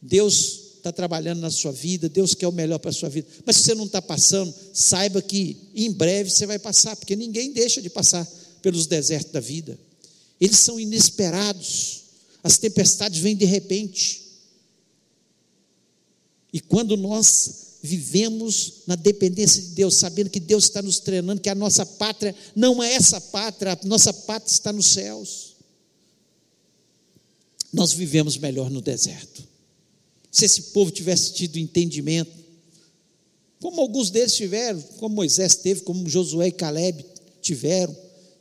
Deus 0.02 0.69
está 0.90 0.96
trabalhando 0.96 1.40
na 1.40 1.52
sua 1.52 1.72
vida, 1.72 2.10
Deus 2.10 2.34
quer 2.34 2.48
o 2.48 2.52
melhor 2.52 2.80
para 2.80 2.90
a 2.90 2.94
sua 2.94 3.10
vida. 3.10 3.28
Mas 3.46 3.58
se 3.58 3.64
você 3.64 3.76
não 3.76 3.86
está 3.86 4.02
passando, 4.02 4.54
saiba 4.74 5.22
que 5.22 5.58
em 5.76 5.92
breve 5.92 6.30
você 6.30 6.46
vai 6.46 6.60
passar, 6.60 6.96
porque 6.96 7.16
ninguém 7.16 7.52
deixa 7.52 7.82
de 7.82 7.90
passar 7.90 8.28
pelos 8.62 8.88
desertos 8.88 9.32
da 9.32 9.40
vida. 9.40 9.80
Eles 10.40 10.60
são 10.60 10.80
inesperados. 10.80 12.02
As 12.44 12.58
tempestades 12.58 13.20
vêm 13.20 13.36
de 13.36 13.46
repente. 13.46 14.22
E 16.52 16.60
quando 16.60 16.98
nós 16.98 17.68
vivemos 17.82 18.84
na 18.88 18.96
dependência 18.96 19.62
de 19.62 19.70
Deus, 19.70 19.96
sabendo 19.96 20.30
que 20.30 20.40
Deus 20.40 20.66
está 20.66 20.82
nos 20.82 21.00
treinando, 21.00 21.42
que 21.42 21.50
a 21.50 21.56
nossa 21.56 21.86
pátria 21.86 22.36
não 22.56 22.82
é 22.84 22.94
essa 22.94 23.22
pátria, 23.22 23.74
a 23.74 23.88
nossa 23.88 24.12
pátria 24.12 24.52
está 24.52 24.74
nos 24.74 24.88
céus. 24.88 25.56
Nós 27.72 27.94
vivemos 27.94 28.38
melhor 28.38 28.70
no 28.70 28.82
deserto. 28.82 29.48
Se 30.40 30.46
esse 30.46 30.62
povo 30.72 30.90
tivesse 30.90 31.34
tido 31.34 31.60
entendimento, 31.60 32.32
como 33.60 33.82
alguns 33.82 34.10
deles 34.10 34.34
tiveram, 34.34 34.82
como 34.98 35.14
Moisés 35.14 35.56
teve, 35.56 35.82
como 35.82 36.08
Josué 36.08 36.48
e 36.48 36.52
Caleb 36.54 37.04
tiveram, 37.42 37.94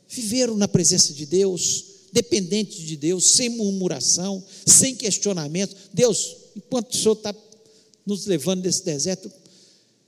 viveram 0.07 0.55
na 0.55 0.65
presença 0.65 1.13
de 1.13 1.25
Deus, 1.25 1.83
dependente 2.13 2.85
de 2.85 2.95
Deus, 2.95 3.25
sem 3.25 3.49
murmuração, 3.49 4.41
sem 4.65 4.95
questionamento. 4.95 5.75
Deus, 5.93 6.37
enquanto 6.55 6.93
o 6.93 6.95
Senhor 6.95 7.17
está 7.17 7.35
nos 8.05 8.25
levando 8.25 8.63
nesse 8.63 8.85
deserto, 8.85 9.29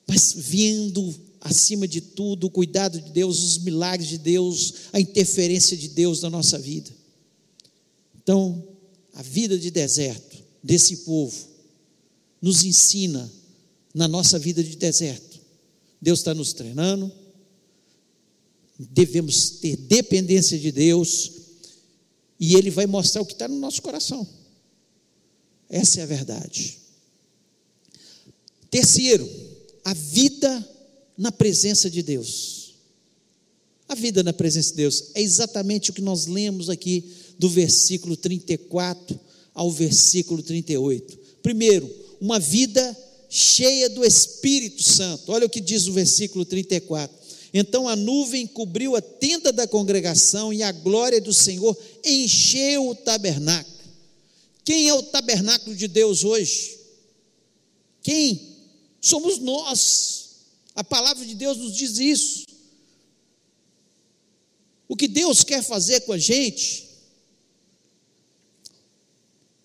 mas 0.08 0.32
vendo 0.34 1.14
acima 1.42 1.86
de 1.86 2.00
tudo 2.00 2.48
o 2.48 2.50
cuidado 2.50 3.02
de 3.02 3.12
Deus, 3.12 3.38
os 3.44 3.58
milagres 3.58 4.08
de 4.08 4.18
Deus, 4.18 4.76
a 4.94 5.00
interferência 5.02 5.76
de 5.76 5.90
Deus 5.90 6.22
na 6.22 6.30
nossa 6.30 6.58
vida. 6.58 6.90
Então, 8.24 8.66
a 9.14 9.22
vida 9.22 9.60
de 9.60 9.70
deserto 9.70 10.38
desse 10.64 10.96
povo 10.98 11.51
nos 12.42 12.64
ensina 12.64 13.32
na 13.94 14.08
nossa 14.08 14.40
vida 14.40 14.64
de 14.64 14.76
deserto. 14.76 15.40
Deus 16.02 16.20
está 16.20 16.34
nos 16.34 16.54
treinando, 16.54 17.12
devemos 18.80 19.52
ter 19.52 19.78
dependência 19.78 20.58
de 20.58 20.72
Deus, 20.72 21.32
e 22.40 22.56
Ele 22.56 22.72
vai 22.72 22.88
mostrar 22.88 23.22
o 23.22 23.26
que 23.26 23.34
está 23.34 23.48
no 23.48 23.60
nosso 23.60 23.82
coração. 23.82 24.28
Essa 25.70 26.00
é 26.00 26.04
a 26.04 26.08
verdade. 26.08 26.80
Terceiro, 28.72 29.30
a 29.86 29.94
vida 29.94 30.68
na 31.18 31.32
presença 31.32 31.90
de 31.90 32.02
Deus. 32.02 32.74
A 33.88 33.94
vida 33.94 34.24
na 34.24 34.34
presença 34.34 34.72
de 34.72 34.78
Deus 34.78 35.12
é 35.14 35.22
exatamente 35.22 35.92
o 35.92 35.94
que 35.94 36.02
nós 36.02 36.26
lemos 36.26 36.70
aqui 36.70 37.04
do 37.38 37.50
versículo 37.50 38.18
34 38.18 39.20
ao 39.54 39.70
versículo 39.70 40.42
38. 40.42 41.20
Primeiro, 41.44 42.01
uma 42.22 42.40
vida 42.40 42.96
cheia 43.28 43.90
do 43.90 44.06
Espírito 44.06 44.84
Santo. 44.84 45.32
Olha 45.32 45.48
o 45.48 45.50
que 45.50 45.60
diz 45.60 45.88
o 45.88 45.94
versículo 45.94 46.46
34. 46.46 47.20
Então 47.52 47.90
a 47.90 47.96
nuvem 47.96 48.46
cobriu 48.46 48.96
a 48.96 49.02
tenda 49.02 49.52
da 49.52 49.68
congregação 49.68 50.54
e 50.54 50.62
a 50.62 50.72
glória 50.72 51.20
do 51.20 51.34
Senhor 51.34 51.76
encheu 52.06 52.90
o 52.90 52.96
tabernáculo. 52.96 53.76
Quem 54.64 54.88
é 54.88 54.94
o 54.94 55.02
tabernáculo 55.02 55.76
de 55.76 55.88
Deus 55.88 56.24
hoje? 56.24 56.78
Quem? 58.04 58.58
Somos 59.02 59.40
nós. 59.40 60.22
A 60.76 60.84
palavra 60.84 61.26
de 61.26 61.34
Deus 61.34 61.58
nos 61.58 61.76
diz 61.76 61.98
isso. 61.98 62.46
O 64.88 64.96
que 64.96 65.08
Deus 65.08 65.44
quer 65.44 65.64
fazer 65.64 66.02
com 66.02 66.14
a 66.14 66.18
gente 66.18 66.88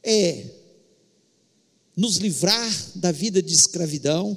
é 0.03 0.56
nos 1.97 2.19
livrar 2.19 2.71
da 2.97 3.11
vida 3.11 3.43
de 3.43 3.55
escravidão, 3.55 4.37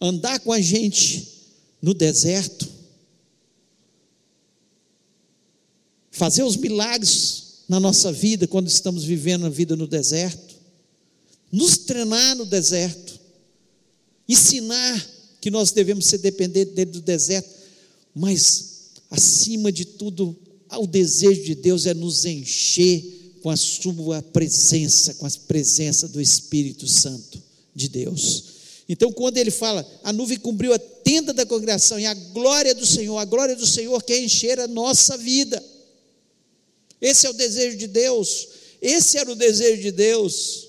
andar 0.00 0.38
com 0.40 0.52
a 0.52 0.60
gente 0.60 1.28
no 1.82 1.92
deserto, 1.92 2.68
fazer 6.12 6.44
os 6.44 6.56
milagres 6.56 7.64
na 7.68 7.80
nossa 7.80 8.12
vida 8.12 8.46
quando 8.46 8.68
estamos 8.68 9.02
vivendo 9.02 9.46
a 9.46 9.48
vida 9.48 9.74
no 9.74 9.86
deserto, 9.86 10.54
nos 11.50 11.78
treinar 11.78 12.36
no 12.36 12.46
deserto, 12.46 13.18
ensinar 14.28 15.08
que 15.40 15.50
nós 15.50 15.72
devemos 15.72 16.06
ser 16.06 16.18
dependentes 16.18 16.74
dele 16.74 16.92
do 16.92 17.00
deserto, 17.00 17.50
mas 18.14 18.92
acima 19.10 19.72
de 19.72 19.84
tudo, 19.84 20.36
o 20.78 20.86
desejo 20.86 21.42
de 21.42 21.54
Deus 21.56 21.86
é 21.86 21.94
nos 21.94 22.24
encher 22.24 23.19
com 23.42 23.50
a 23.50 23.56
sua 23.56 24.22
presença, 24.22 25.14
com 25.14 25.26
a 25.26 25.30
presença 25.48 26.08
do 26.08 26.20
Espírito 26.20 26.86
Santo 26.86 27.42
de 27.74 27.88
Deus. 27.88 28.44
Então, 28.88 29.12
quando 29.12 29.38
ele 29.38 29.50
fala, 29.50 29.86
a 30.02 30.12
nuvem 30.12 30.38
cobriu 30.38 30.74
a 30.74 30.78
tenda 30.78 31.32
da 31.32 31.46
congregação 31.46 31.98
e 31.98 32.06
a 32.06 32.14
glória 32.14 32.74
do 32.74 32.84
Senhor, 32.84 33.18
a 33.18 33.24
glória 33.24 33.54
do 33.54 33.66
Senhor 33.66 34.02
quer 34.02 34.20
encher 34.20 34.58
a 34.58 34.66
nossa 34.66 35.16
vida. 35.16 35.62
Esse 37.00 37.26
é 37.26 37.30
o 37.30 37.34
desejo 37.34 37.76
de 37.76 37.86
Deus. 37.86 38.48
Esse 38.82 39.16
era 39.16 39.30
o 39.30 39.36
desejo 39.36 39.80
de 39.80 39.92
Deus 39.92 40.68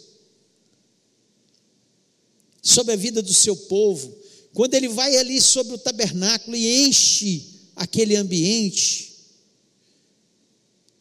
sobre 2.62 2.94
a 2.94 2.98
vida 2.98 3.22
do 3.22 3.34
seu 3.34 3.56
povo. 3.56 4.16
Quando 4.54 4.76
ele 4.76 4.88
vai 4.88 5.18
ali 5.18 5.42
sobre 5.42 5.74
o 5.74 5.78
tabernáculo 5.78 6.56
e 6.56 6.86
enche 6.86 7.44
aquele 7.76 8.16
ambiente, 8.16 9.16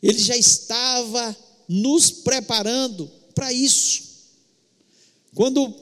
ele 0.03 0.19
já 0.19 0.37
estava 0.37 1.37
nos 1.73 2.11
preparando 2.11 3.09
para 3.33 3.53
isso. 3.53 4.03
Quando 5.33 5.73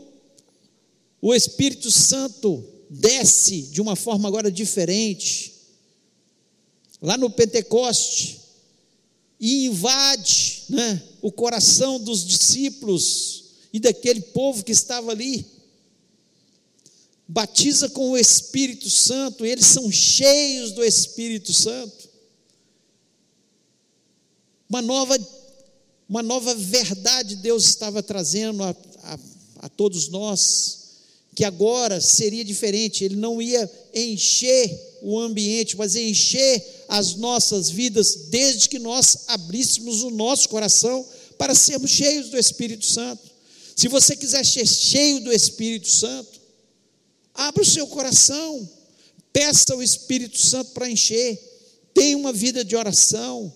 o 1.18 1.34
Espírito 1.34 1.90
Santo 1.90 2.62
desce 2.90 3.62
de 3.62 3.80
uma 3.80 3.96
forma 3.96 4.28
agora 4.28 4.52
diferente, 4.52 5.54
lá 7.00 7.16
no 7.16 7.30
Pentecoste, 7.30 8.38
e 9.40 9.64
invade 9.64 10.64
né, 10.68 11.02
o 11.22 11.32
coração 11.32 11.98
dos 11.98 12.26
discípulos 12.26 13.44
e 13.72 13.80
daquele 13.80 14.20
povo 14.20 14.62
que 14.62 14.72
estava 14.72 15.10
ali. 15.10 15.46
Batiza 17.26 17.88
com 17.88 18.10
o 18.10 18.18
Espírito 18.18 18.90
Santo, 18.90 19.46
eles 19.46 19.64
são 19.64 19.90
cheios 19.90 20.72
do 20.72 20.84
Espírito 20.84 21.54
Santo. 21.54 22.10
Uma 24.68 24.82
nova, 24.82 25.16
uma 26.08 26.22
nova 26.22 26.54
verdade 26.54 27.36
Deus 27.36 27.66
estava 27.66 28.02
trazendo 28.02 28.62
a, 28.62 28.74
a, 29.02 29.18
a 29.60 29.68
todos 29.68 30.08
nós 30.08 30.78
que 31.34 31.44
agora 31.44 32.00
seria 32.00 32.44
diferente, 32.44 33.04
ele 33.04 33.14
não 33.14 33.40
ia 33.40 33.70
encher 33.94 34.98
o 35.02 35.20
ambiente, 35.20 35.76
mas 35.76 35.94
encher 35.94 36.84
as 36.88 37.14
nossas 37.14 37.70
vidas 37.70 38.26
desde 38.28 38.68
que 38.68 38.78
nós 38.78 39.18
abríssemos 39.28 40.02
o 40.02 40.10
nosso 40.10 40.48
coração 40.48 41.06
para 41.36 41.54
sermos 41.54 41.92
cheios 41.92 42.28
do 42.30 42.36
Espírito 42.36 42.84
Santo. 42.84 43.22
Se 43.76 43.86
você 43.86 44.16
quiser 44.16 44.44
ser 44.44 44.66
cheio 44.66 45.20
do 45.20 45.32
Espírito 45.32 45.88
Santo, 45.88 46.38
Abra 47.38 47.62
o 47.62 47.64
seu 47.64 47.86
coração, 47.86 48.68
peça 49.32 49.72
ao 49.72 49.80
Espírito 49.80 50.40
Santo 50.40 50.72
para 50.72 50.90
encher, 50.90 51.38
tenha 51.94 52.18
uma 52.18 52.32
vida 52.32 52.64
de 52.64 52.74
oração, 52.74 53.54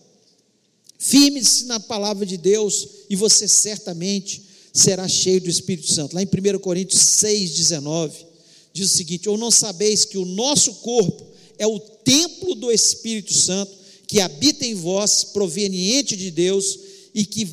firme-se 1.02 1.64
na 1.64 1.80
palavra 1.80 2.24
de 2.24 2.36
Deus 2.36 2.86
e 3.10 3.16
você 3.16 3.48
certamente 3.48 4.40
será 4.72 5.08
cheio 5.08 5.40
do 5.40 5.50
Espírito 5.50 5.92
Santo. 5.92 6.14
Lá 6.14 6.22
em 6.22 6.26
1 6.26 6.60
Coríntios 6.60 7.02
6, 7.02 7.50
19, 7.56 8.24
diz 8.72 8.86
o 8.86 8.96
seguinte: 8.96 9.28
Ou 9.28 9.36
não 9.36 9.50
sabeis 9.50 10.04
que 10.04 10.16
o 10.16 10.24
nosso 10.24 10.74
corpo 10.74 11.26
é 11.58 11.66
o 11.66 11.80
templo 11.80 12.54
do 12.54 12.70
Espírito 12.70 13.34
Santo 13.34 13.82
que 14.06 14.20
habita 14.20 14.64
em 14.64 14.74
vós, 14.74 15.24
proveniente 15.24 16.16
de 16.16 16.30
Deus, 16.30 16.78
e 17.14 17.24
que 17.26 17.48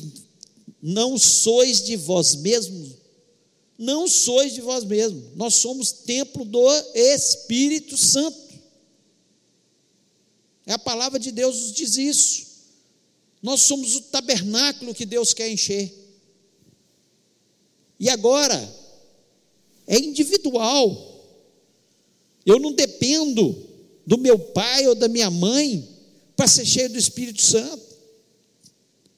não 0.80 1.18
sois 1.18 1.82
de 1.82 1.96
vós 1.96 2.36
mesmos, 2.36 2.90
não 3.76 4.06
sois 4.06 4.54
de 4.54 4.60
vós 4.60 4.84
mesmos, 4.84 5.24
nós 5.34 5.54
somos 5.54 5.90
templo 5.90 6.44
do 6.44 6.70
Espírito 6.94 7.96
Santo. 7.96 8.38
É 10.66 10.74
a 10.74 10.78
palavra 10.78 11.18
de 11.18 11.32
Deus 11.32 11.58
nos 11.58 11.72
diz 11.72 11.96
isso. 11.96 12.49
Nós 13.42 13.62
somos 13.62 13.96
o 13.96 14.02
tabernáculo 14.02 14.94
que 14.94 15.06
Deus 15.06 15.32
quer 15.32 15.50
encher. 15.50 15.92
E 17.98 18.08
agora, 18.08 18.56
é 19.86 19.98
individual. 19.98 21.08
Eu 22.46 22.58
não 22.58 22.72
dependo 22.72 23.68
do 24.06 24.18
meu 24.18 24.38
pai 24.38 24.86
ou 24.86 24.94
da 24.94 25.08
minha 25.08 25.30
mãe 25.30 25.88
para 26.36 26.46
ser 26.46 26.64
cheio 26.64 26.90
do 26.90 26.98
Espírito 26.98 27.42
Santo. 27.42 27.90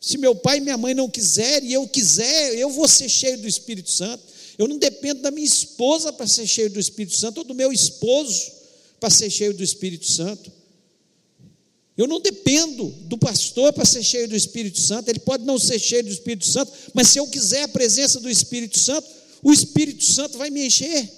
Se 0.01 0.19
meu 0.19 0.35
pai 0.35 0.59
e 0.59 0.61
minha 0.61 0.77
mãe 0.77 0.95
não 0.95 1.09
quiserem 1.09 1.69
e 1.69 1.73
eu 1.73 1.87
quiser, 1.87 2.55
eu 2.59 2.71
vou 2.71 2.89
ser 2.89 3.09
cheio 3.09 3.39
do 3.39 3.47
Espírito 3.47 3.91
Santo. 3.91 4.25
Eu 4.59 4.67
não 4.67 4.79
dependo 4.79 5.23
da 5.23 5.31
minha 5.31 5.47
esposa 5.47 6.13
para 6.13 6.27
ser 6.27 6.47
cheio 6.47 6.71
do 6.71 6.81
Espírito 6.81 7.17
Santo 7.17 7.39
ou 7.39 7.45
do 7.45 7.55
meu 7.55 7.73
esposo 7.73 8.51
para 8.99 9.11
ser 9.11 9.31
cheio 9.31 9.55
do 9.55 9.63
Espírito 9.63 10.07
Santo. 10.07 10.53
Eu 12.03 12.09
não 12.09 12.21
dependo 12.21 12.89
do 13.03 13.17
pastor 13.17 13.73
para 13.73 13.85
ser 13.85 14.03
cheio 14.03 14.27
do 14.27 14.35
Espírito 14.35 14.81
Santo, 14.81 15.09
ele 15.09 15.21
pode 15.21 15.45
não 15.45 15.57
ser 15.57 15.79
cheio 15.79 16.03
do 16.03 16.11
Espírito 16.11 16.49
Santo, 16.49 16.73
mas 16.93 17.07
se 17.07 17.21
eu 17.21 17.29
quiser 17.29 17.63
a 17.63 17.69
presença 17.69 18.19
do 18.19 18.29
Espírito 18.29 18.77
Santo, 18.77 19.09
o 19.41 19.53
Espírito 19.53 20.05
Santo 20.05 20.37
vai 20.37 20.51
me 20.51 20.67
encher. 20.67 21.09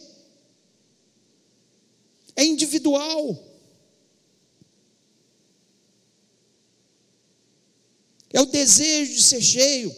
É 2.36 2.44
individual. 2.44 3.42
é 8.34 8.40
o 8.40 8.46
desejo 8.46 9.14
de 9.14 9.22
ser 9.22 9.40
cheio, 9.40 9.94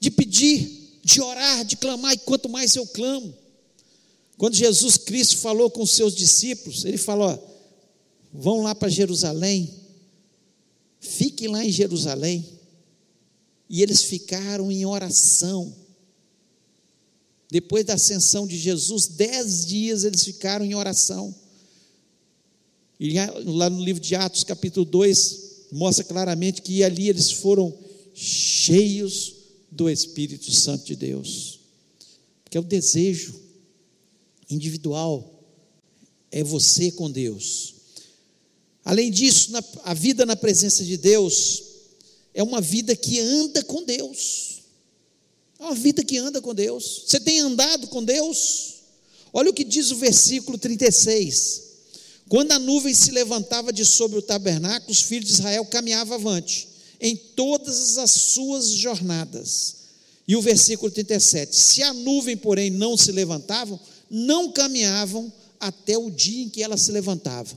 de 0.00 0.10
pedir, 0.10 0.98
de 1.04 1.20
orar, 1.20 1.66
de 1.66 1.76
clamar, 1.76 2.14
e 2.14 2.18
quanto 2.18 2.48
mais 2.48 2.74
eu 2.74 2.86
clamo. 2.86 3.36
Quando 4.38 4.56
Jesus 4.56 4.96
Cristo 4.96 5.36
falou 5.36 5.70
com 5.70 5.82
os 5.82 5.90
seus 5.90 6.14
discípulos, 6.14 6.86
ele 6.86 6.96
falou: 6.96 7.51
vão 8.32 8.62
lá 8.62 8.74
para 8.74 8.88
Jerusalém, 8.88 9.72
fiquem 10.98 11.48
lá 11.48 11.64
em 11.64 11.70
Jerusalém. 11.70 12.44
E 13.68 13.82
eles 13.82 14.02
ficaram 14.02 14.70
em 14.70 14.84
oração. 14.84 15.74
Depois 17.50 17.84
da 17.84 17.94
ascensão 17.94 18.46
de 18.46 18.58
Jesus, 18.58 19.06
dez 19.08 19.66
dias 19.66 20.04
eles 20.04 20.24
ficaram 20.24 20.64
em 20.64 20.74
oração. 20.74 21.34
E 23.00 23.14
lá 23.44 23.68
no 23.68 23.82
livro 23.82 24.00
de 24.00 24.14
Atos, 24.14 24.44
capítulo 24.44 24.86
2, 24.86 25.68
mostra 25.72 26.04
claramente 26.04 26.62
que 26.62 26.84
ali 26.84 27.08
eles 27.08 27.32
foram 27.32 27.76
cheios 28.14 29.34
do 29.70 29.88
Espírito 29.88 30.52
Santo 30.52 30.84
de 30.84 30.94
Deus. 30.94 31.60
Que 32.48 32.58
é 32.58 32.60
o 32.60 32.64
desejo 32.64 33.34
individual, 34.48 35.42
é 36.30 36.44
você 36.44 36.92
com 36.92 37.10
Deus. 37.10 37.74
Além 38.84 39.10
disso, 39.10 39.52
na, 39.52 39.62
a 39.84 39.94
vida 39.94 40.26
na 40.26 40.36
presença 40.36 40.84
de 40.84 40.96
Deus 40.96 41.62
é 42.34 42.42
uma 42.42 42.60
vida 42.60 42.96
que 42.96 43.20
anda 43.20 43.62
com 43.62 43.82
Deus. 43.84 44.62
É 45.58 45.64
uma 45.64 45.74
vida 45.74 46.02
que 46.02 46.18
anda 46.18 46.40
com 46.40 46.54
Deus. 46.54 47.04
Você 47.06 47.20
tem 47.20 47.40
andado 47.40 47.86
com 47.88 48.02
Deus? 48.02 48.74
Olha 49.32 49.50
o 49.50 49.54
que 49.54 49.64
diz 49.64 49.90
o 49.90 49.96
versículo 49.96 50.58
36. 50.58 51.62
Quando 52.28 52.52
a 52.52 52.58
nuvem 52.58 52.94
se 52.94 53.10
levantava 53.10 53.72
de 53.72 53.84
sobre 53.84 54.18
o 54.18 54.22
tabernáculo, 54.22 54.90
os 54.90 55.02
filhos 55.02 55.28
de 55.28 55.34
Israel 55.34 55.64
caminhavam 55.66 56.14
avante 56.16 56.68
em 57.00 57.16
todas 57.16 57.98
as 57.98 58.10
suas 58.10 58.70
jornadas. 58.70 59.76
E 60.26 60.36
o 60.36 60.42
versículo 60.42 60.90
37: 60.90 61.54
Se 61.54 61.82
a 61.82 61.92
nuvem, 61.92 62.36
porém, 62.36 62.70
não 62.70 62.96
se 62.96 63.12
levantava, 63.12 63.78
não 64.10 64.52
caminhavam 64.52 65.32
até 65.58 65.98
o 65.98 66.10
dia 66.10 66.44
em 66.44 66.48
que 66.48 66.62
ela 66.62 66.76
se 66.76 66.90
levantava. 66.90 67.56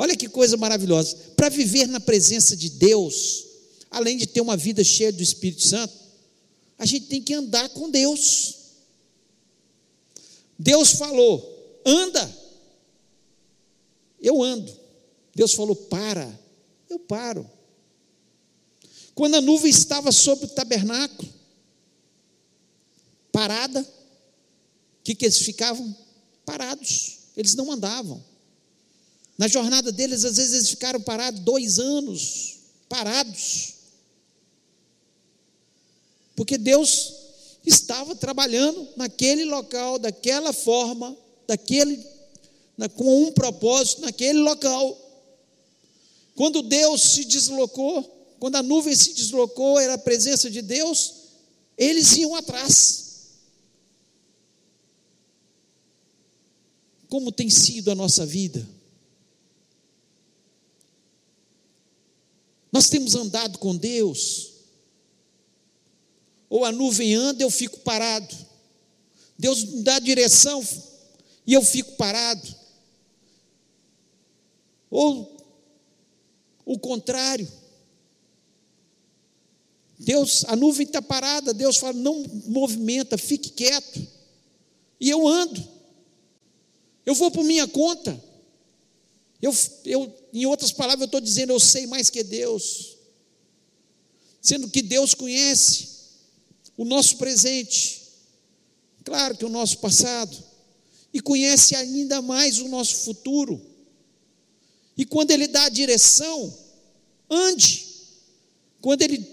Olha 0.00 0.16
que 0.16 0.30
coisa 0.30 0.56
maravilhosa. 0.56 1.14
Para 1.36 1.50
viver 1.50 1.86
na 1.86 2.00
presença 2.00 2.56
de 2.56 2.70
Deus, 2.70 3.44
além 3.90 4.16
de 4.16 4.26
ter 4.26 4.40
uma 4.40 4.56
vida 4.56 4.82
cheia 4.82 5.12
do 5.12 5.22
Espírito 5.22 5.60
Santo, 5.60 5.92
a 6.78 6.86
gente 6.86 7.04
tem 7.04 7.22
que 7.22 7.34
andar 7.34 7.68
com 7.68 7.90
Deus. 7.90 8.54
Deus 10.58 10.92
falou: 10.92 11.82
anda, 11.84 12.34
eu 14.18 14.42
ando. 14.42 14.74
Deus 15.34 15.52
falou: 15.52 15.76
para. 15.76 16.40
Eu 16.88 16.98
paro. 16.98 17.48
Quando 19.14 19.34
a 19.34 19.40
nuvem 19.42 19.70
estava 19.70 20.10
sobre 20.10 20.46
o 20.46 20.48
tabernáculo, 20.48 21.30
parada, 23.30 23.82
o 23.82 25.02
que, 25.04 25.14
que 25.14 25.26
eles 25.26 25.42
ficavam? 25.42 25.94
Parados. 26.46 27.18
Eles 27.36 27.54
não 27.54 27.70
andavam. 27.70 28.29
Na 29.40 29.48
jornada 29.48 29.90
deles, 29.90 30.22
às 30.22 30.36
vezes 30.36 30.52
eles 30.52 30.68
ficaram 30.68 31.00
parados 31.00 31.40
dois 31.40 31.78
anos, 31.78 32.58
parados. 32.90 33.72
Porque 36.36 36.58
Deus 36.58 37.14
estava 37.64 38.14
trabalhando 38.14 38.86
naquele 38.98 39.46
local, 39.46 39.98
daquela 39.98 40.52
forma, 40.52 41.16
daquele 41.46 42.06
com 42.94 43.28
um 43.28 43.32
propósito 43.32 44.02
naquele 44.02 44.40
local. 44.40 44.94
Quando 46.34 46.60
Deus 46.60 47.00
se 47.00 47.24
deslocou, 47.24 48.02
quando 48.38 48.56
a 48.56 48.62
nuvem 48.62 48.94
se 48.94 49.14
deslocou, 49.14 49.80
era 49.80 49.94
a 49.94 49.98
presença 49.98 50.50
de 50.50 50.60
Deus, 50.60 51.14
eles 51.78 52.14
iam 52.18 52.34
atrás. 52.34 53.30
Como 57.08 57.32
tem 57.32 57.48
sido 57.48 57.90
a 57.90 57.94
nossa 57.94 58.26
vida? 58.26 58.79
Nós 62.72 62.88
temos 62.88 63.14
andado 63.14 63.58
com 63.58 63.76
Deus, 63.76 64.50
ou 66.48 66.64
a 66.64 66.72
nuvem 66.72 67.14
anda, 67.14 67.42
eu 67.42 67.50
fico 67.50 67.78
parado. 67.80 68.36
Deus 69.38 69.64
me 69.64 69.82
dá 69.82 69.98
direção 69.98 70.62
e 71.46 71.54
eu 71.54 71.62
fico 71.62 71.92
parado. 71.92 72.46
Ou 74.90 75.36
o 76.64 76.78
contrário. 76.78 77.48
Deus, 79.98 80.44
a 80.46 80.56
nuvem 80.56 80.86
está 80.86 81.00
parada, 81.00 81.54
Deus 81.54 81.76
fala, 81.76 81.92
não 81.92 82.24
movimenta, 82.46 83.16
fique 83.16 83.50
quieto. 83.50 84.06
E 84.98 85.08
eu 85.08 85.26
ando. 85.26 85.62
Eu 87.06 87.14
vou 87.14 87.30
por 87.30 87.44
minha 87.44 87.68
conta. 87.68 88.22
Eu, 89.40 89.54
eu, 89.84 90.28
em 90.32 90.44
outras 90.44 90.70
palavras, 90.70 91.00
eu 91.00 91.06
estou 91.06 91.20
dizendo, 91.20 91.52
eu 91.52 91.60
sei 91.60 91.86
mais 91.86 92.10
que 92.10 92.22
Deus. 92.22 92.96
Sendo 94.40 94.68
que 94.68 94.82
Deus 94.82 95.14
conhece 95.14 95.88
o 96.76 96.84
nosso 96.84 97.16
presente, 97.16 98.02
claro 99.04 99.36
que 99.36 99.44
o 99.44 99.50
nosso 99.50 99.78
passado, 99.78 100.36
e 101.12 101.20
conhece 101.20 101.74
ainda 101.74 102.22
mais 102.22 102.58
o 102.58 102.68
nosso 102.68 102.96
futuro. 102.96 103.60
E 104.96 105.04
quando 105.04 105.30
Ele 105.30 105.46
dá 105.46 105.64
a 105.64 105.68
direção, 105.68 106.56
ande. 107.28 107.86
Quando 108.80 109.02
Ele 109.02 109.26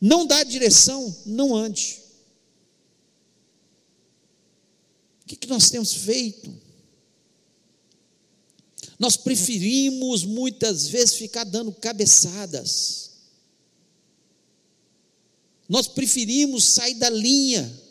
não 0.00 0.26
dá 0.26 0.38
a 0.38 0.44
direção, 0.44 1.14
não 1.26 1.54
ande. 1.54 2.02
O 5.22 5.26
que, 5.26 5.36
que 5.36 5.46
nós 5.46 5.70
temos 5.70 5.92
feito? 5.92 6.67
Nós 8.98 9.16
preferimos 9.16 10.24
muitas 10.24 10.88
vezes 10.88 11.14
ficar 11.14 11.44
dando 11.44 11.72
cabeçadas. 11.72 13.10
Nós 15.68 15.86
preferimos 15.86 16.64
sair 16.64 16.94
da 16.94 17.10
linha 17.10 17.88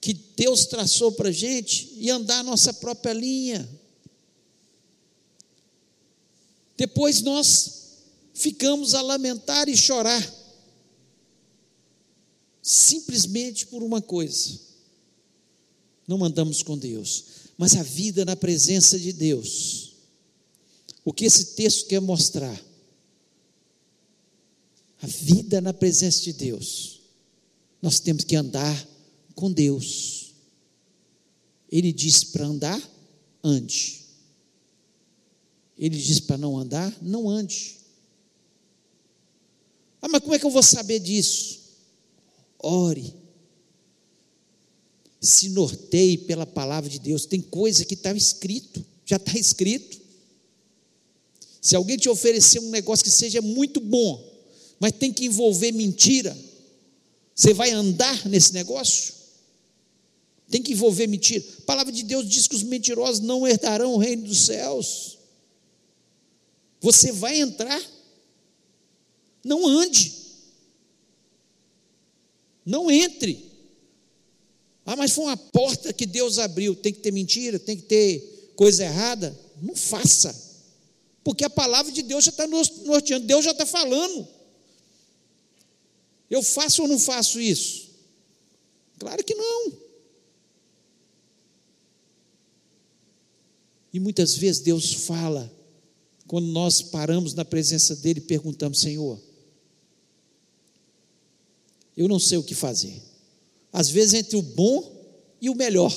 que 0.00 0.12
Deus 0.12 0.66
traçou 0.66 1.12
para 1.12 1.28
a 1.28 1.32
gente 1.32 1.94
e 1.96 2.10
andar 2.10 2.40
a 2.40 2.42
nossa 2.42 2.72
própria 2.74 3.12
linha. 3.12 3.68
Depois 6.76 7.20
nós 7.20 7.98
ficamos 8.34 8.94
a 8.94 9.02
lamentar 9.02 9.68
e 9.68 9.76
chorar. 9.76 10.40
simplesmente 12.62 13.66
por 13.66 13.82
uma 13.82 14.00
coisa: 14.00 14.60
não 16.06 16.24
andamos 16.24 16.62
com 16.62 16.78
Deus, 16.78 17.24
mas 17.60 17.76
a 17.76 17.82
vida 17.82 18.24
na 18.24 18.34
presença 18.34 18.98
de 18.98 19.12
Deus. 19.12 19.92
O 21.04 21.12
que 21.12 21.26
esse 21.26 21.54
texto 21.56 21.88
quer 21.88 22.00
mostrar? 22.00 22.58
A 25.02 25.06
vida 25.06 25.60
na 25.60 25.74
presença 25.74 26.22
de 26.22 26.32
Deus. 26.32 27.02
Nós 27.82 28.00
temos 28.00 28.24
que 28.24 28.34
andar 28.34 28.88
com 29.34 29.52
Deus. 29.52 30.32
Ele 31.70 31.92
disse 31.92 32.28
para 32.28 32.46
andar, 32.46 32.82
ande. 33.44 34.06
Ele 35.76 35.98
disse 35.98 36.22
para 36.22 36.38
não 36.38 36.56
andar, 36.56 36.96
não 37.02 37.28
ande. 37.28 37.76
Ah, 40.00 40.08
mas 40.08 40.22
como 40.22 40.34
é 40.34 40.38
que 40.38 40.46
eu 40.46 40.50
vou 40.50 40.62
saber 40.62 40.98
disso? 40.98 41.60
Ore. 42.58 43.19
Se 45.20 45.50
norteie 45.50 46.16
pela 46.18 46.46
palavra 46.46 46.88
de 46.88 46.98
Deus. 46.98 47.26
Tem 47.26 47.40
coisa 47.40 47.84
que 47.84 47.94
está 47.94 48.12
escrito, 48.12 48.84
já 49.04 49.16
está 49.16 49.38
escrito. 49.38 50.00
Se 51.60 51.76
alguém 51.76 51.96
te 51.96 52.08
oferecer 52.08 52.60
um 52.60 52.70
negócio 52.70 53.04
que 53.04 53.10
seja 53.10 53.42
muito 53.42 53.80
bom, 53.80 54.26
mas 54.78 54.92
tem 54.92 55.12
que 55.12 55.26
envolver 55.26 55.72
mentira, 55.72 56.36
você 57.34 57.52
vai 57.52 57.70
andar 57.70 58.26
nesse 58.28 58.52
negócio? 58.54 59.14
Tem 60.50 60.62
que 60.62 60.72
envolver 60.72 61.06
mentira. 61.06 61.44
A 61.58 61.62
palavra 61.62 61.92
de 61.92 62.02
Deus 62.02 62.28
diz 62.28 62.48
que 62.48 62.56
os 62.56 62.62
mentirosos 62.62 63.20
não 63.20 63.46
herdarão 63.46 63.94
o 63.94 63.98
reino 63.98 64.26
dos 64.26 64.46
céus. 64.46 65.18
Você 66.80 67.12
vai 67.12 67.40
entrar. 67.40 67.80
Não 69.44 69.66
ande. 69.66 70.12
Não 72.64 72.90
entre. 72.90 73.49
Ah, 74.90 74.96
mas 74.96 75.12
foi 75.12 75.26
uma 75.26 75.36
porta 75.36 75.92
que 75.92 76.04
Deus 76.04 76.36
abriu. 76.36 76.74
Tem 76.74 76.92
que 76.92 76.98
ter 76.98 77.12
mentira, 77.12 77.60
tem 77.60 77.76
que 77.76 77.84
ter 77.84 78.52
coisa 78.56 78.82
errada. 78.82 79.38
Não 79.62 79.76
faça. 79.76 80.34
Porque 81.22 81.44
a 81.44 81.50
palavra 81.50 81.92
de 81.92 82.02
Deus 82.02 82.24
já 82.24 82.30
está 82.30 82.44
norteando, 82.44 83.24
Deus 83.24 83.44
já 83.44 83.52
está 83.52 83.64
falando. 83.64 84.26
Eu 86.28 86.42
faço 86.42 86.82
ou 86.82 86.88
não 86.88 86.98
faço 86.98 87.40
isso? 87.40 87.88
Claro 88.98 89.22
que 89.22 89.32
não. 89.32 89.72
E 93.92 94.00
muitas 94.00 94.34
vezes 94.34 94.60
Deus 94.60 94.92
fala, 94.92 95.48
quando 96.26 96.48
nós 96.48 96.82
paramos 96.82 97.32
na 97.32 97.44
presença 97.44 97.94
dEle 97.94 98.18
e 98.18 98.22
perguntamos: 98.22 98.80
Senhor, 98.80 99.20
eu 101.96 102.08
não 102.08 102.18
sei 102.18 102.38
o 102.38 102.42
que 102.42 102.56
fazer. 102.56 103.09
Às 103.72 103.88
vezes, 103.88 104.14
entre 104.14 104.36
o 104.36 104.42
bom 104.42 105.06
e 105.40 105.48
o 105.48 105.54
melhor. 105.54 105.94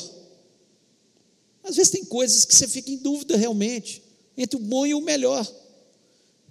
Às 1.63 1.76
vezes, 1.76 1.91
tem 1.91 2.05
coisas 2.05 2.45
que 2.45 2.55
você 2.55 2.67
fica 2.67 2.91
em 2.91 2.97
dúvida 2.97 3.38
realmente, 3.38 4.03
entre 4.38 4.57
o 4.57 4.59
bom 4.59 4.86
e 4.86 4.93
o 4.93 5.01
melhor. 5.01 5.49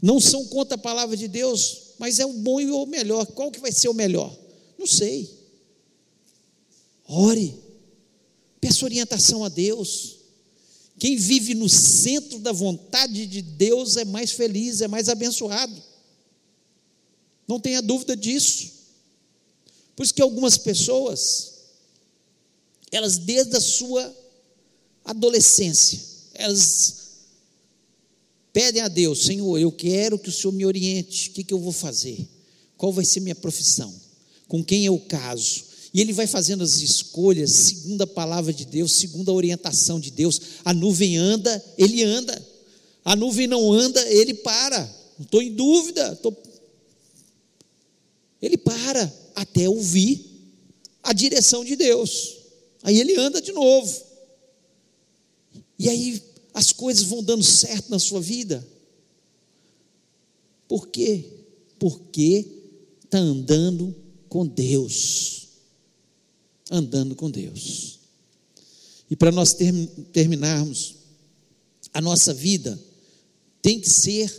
Não 0.00 0.18
são 0.20 0.44
contra 0.46 0.74
a 0.74 0.78
palavra 0.78 1.16
de 1.16 1.28
Deus, 1.28 1.92
mas 1.98 2.18
é 2.18 2.26
o 2.26 2.32
bom 2.32 2.60
e 2.60 2.70
o 2.70 2.86
melhor. 2.86 3.26
Qual 3.26 3.50
que 3.50 3.60
vai 3.60 3.70
ser 3.70 3.88
o 3.88 3.94
melhor? 3.94 4.36
Não 4.76 4.86
sei. 4.86 5.30
Ore, 7.06 7.54
peça 8.60 8.84
orientação 8.84 9.44
a 9.44 9.48
Deus. 9.48 10.16
Quem 10.98 11.16
vive 11.16 11.54
no 11.54 11.68
centro 11.68 12.38
da 12.38 12.52
vontade 12.52 13.26
de 13.26 13.42
Deus 13.42 13.96
é 13.96 14.04
mais 14.04 14.32
feliz, 14.32 14.80
é 14.80 14.88
mais 14.88 15.08
abençoado. 15.08 15.82
Não 17.46 17.60
tenha 17.60 17.82
dúvida 17.82 18.16
disso. 18.16 18.72
Por 19.96 20.04
isso 20.04 20.14
que 20.14 20.22
algumas 20.22 20.56
pessoas, 20.56 21.52
elas 22.90 23.18
desde 23.18 23.56
a 23.56 23.60
sua 23.60 24.14
adolescência, 25.04 26.00
elas 26.34 27.02
Pedem 28.52 28.82
a 28.82 28.88
Deus, 28.88 29.24
Senhor, 29.24 29.58
eu 29.58 29.72
quero 29.72 30.18
que 30.18 30.28
o 30.28 30.32
Senhor 30.32 30.52
me 30.52 30.66
oriente, 30.66 31.30
o 31.30 31.32
que, 31.32 31.42
que 31.42 31.54
eu 31.54 31.58
vou 31.58 31.72
fazer? 31.72 32.28
Qual 32.76 32.92
vai 32.92 33.04
ser 33.04 33.20
minha 33.20 33.34
profissão? 33.34 33.92
Com 34.46 34.62
quem 34.62 34.84
eu 34.84 34.98
caso? 34.98 35.64
E 35.94 36.00
ele 36.00 36.12
vai 36.12 36.26
fazendo 36.26 36.62
as 36.62 36.80
escolhas 36.80 37.50
segundo 37.50 38.02
a 38.02 38.06
palavra 38.06 38.52
de 38.52 38.66
Deus, 38.66 38.92
segundo 38.92 39.30
a 39.30 39.34
orientação 39.34 39.98
de 39.98 40.10
Deus. 40.10 40.40
A 40.64 40.74
nuvem 40.74 41.16
anda, 41.16 41.64
ele 41.78 42.02
anda. 42.02 42.46
A 43.04 43.16
nuvem 43.16 43.46
não 43.46 43.72
anda, 43.72 44.02
ele 44.10 44.34
para. 44.34 44.80
Não 45.18 45.24
estou 45.24 45.40
em 45.40 45.52
dúvida. 45.54 46.14
Tô... 46.16 46.34
Ele 48.40 48.58
para 48.58 49.10
até 49.34 49.68
ouvir 49.68 50.24
a 51.02 51.12
direção 51.12 51.64
de 51.64 51.76
Deus. 51.76 52.36
Aí 52.82 52.98
ele 52.98 53.16
anda 53.16 53.40
de 53.40 53.52
novo. 53.52 54.02
E 55.78 55.88
aí 55.88 56.22
as 56.54 56.72
coisas 56.72 57.04
vão 57.04 57.22
dando 57.22 57.42
certo 57.42 57.90
na 57.90 57.98
sua 57.98 58.20
vida? 58.20 58.66
Por 60.68 60.88
quê? 60.88 61.24
Porque 61.78 62.46
está 63.04 63.18
andando 63.18 63.94
com 64.28 64.46
Deus. 64.46 65.48
Andando 66.70 67.14
com 67.14 67.30
Deus. 67.30 67.98
E 69.10 69.16
para 69.16 69.30
nós 69.30 69.52
ter, 69.52 69.72
terminarmos, 70.12 70.94
a 71.92 72.00
nossa 72.00 72.32
vida 72.32 72.80
tem 73.60 73.78
que 73.78 73.88
ser 73.90 74.34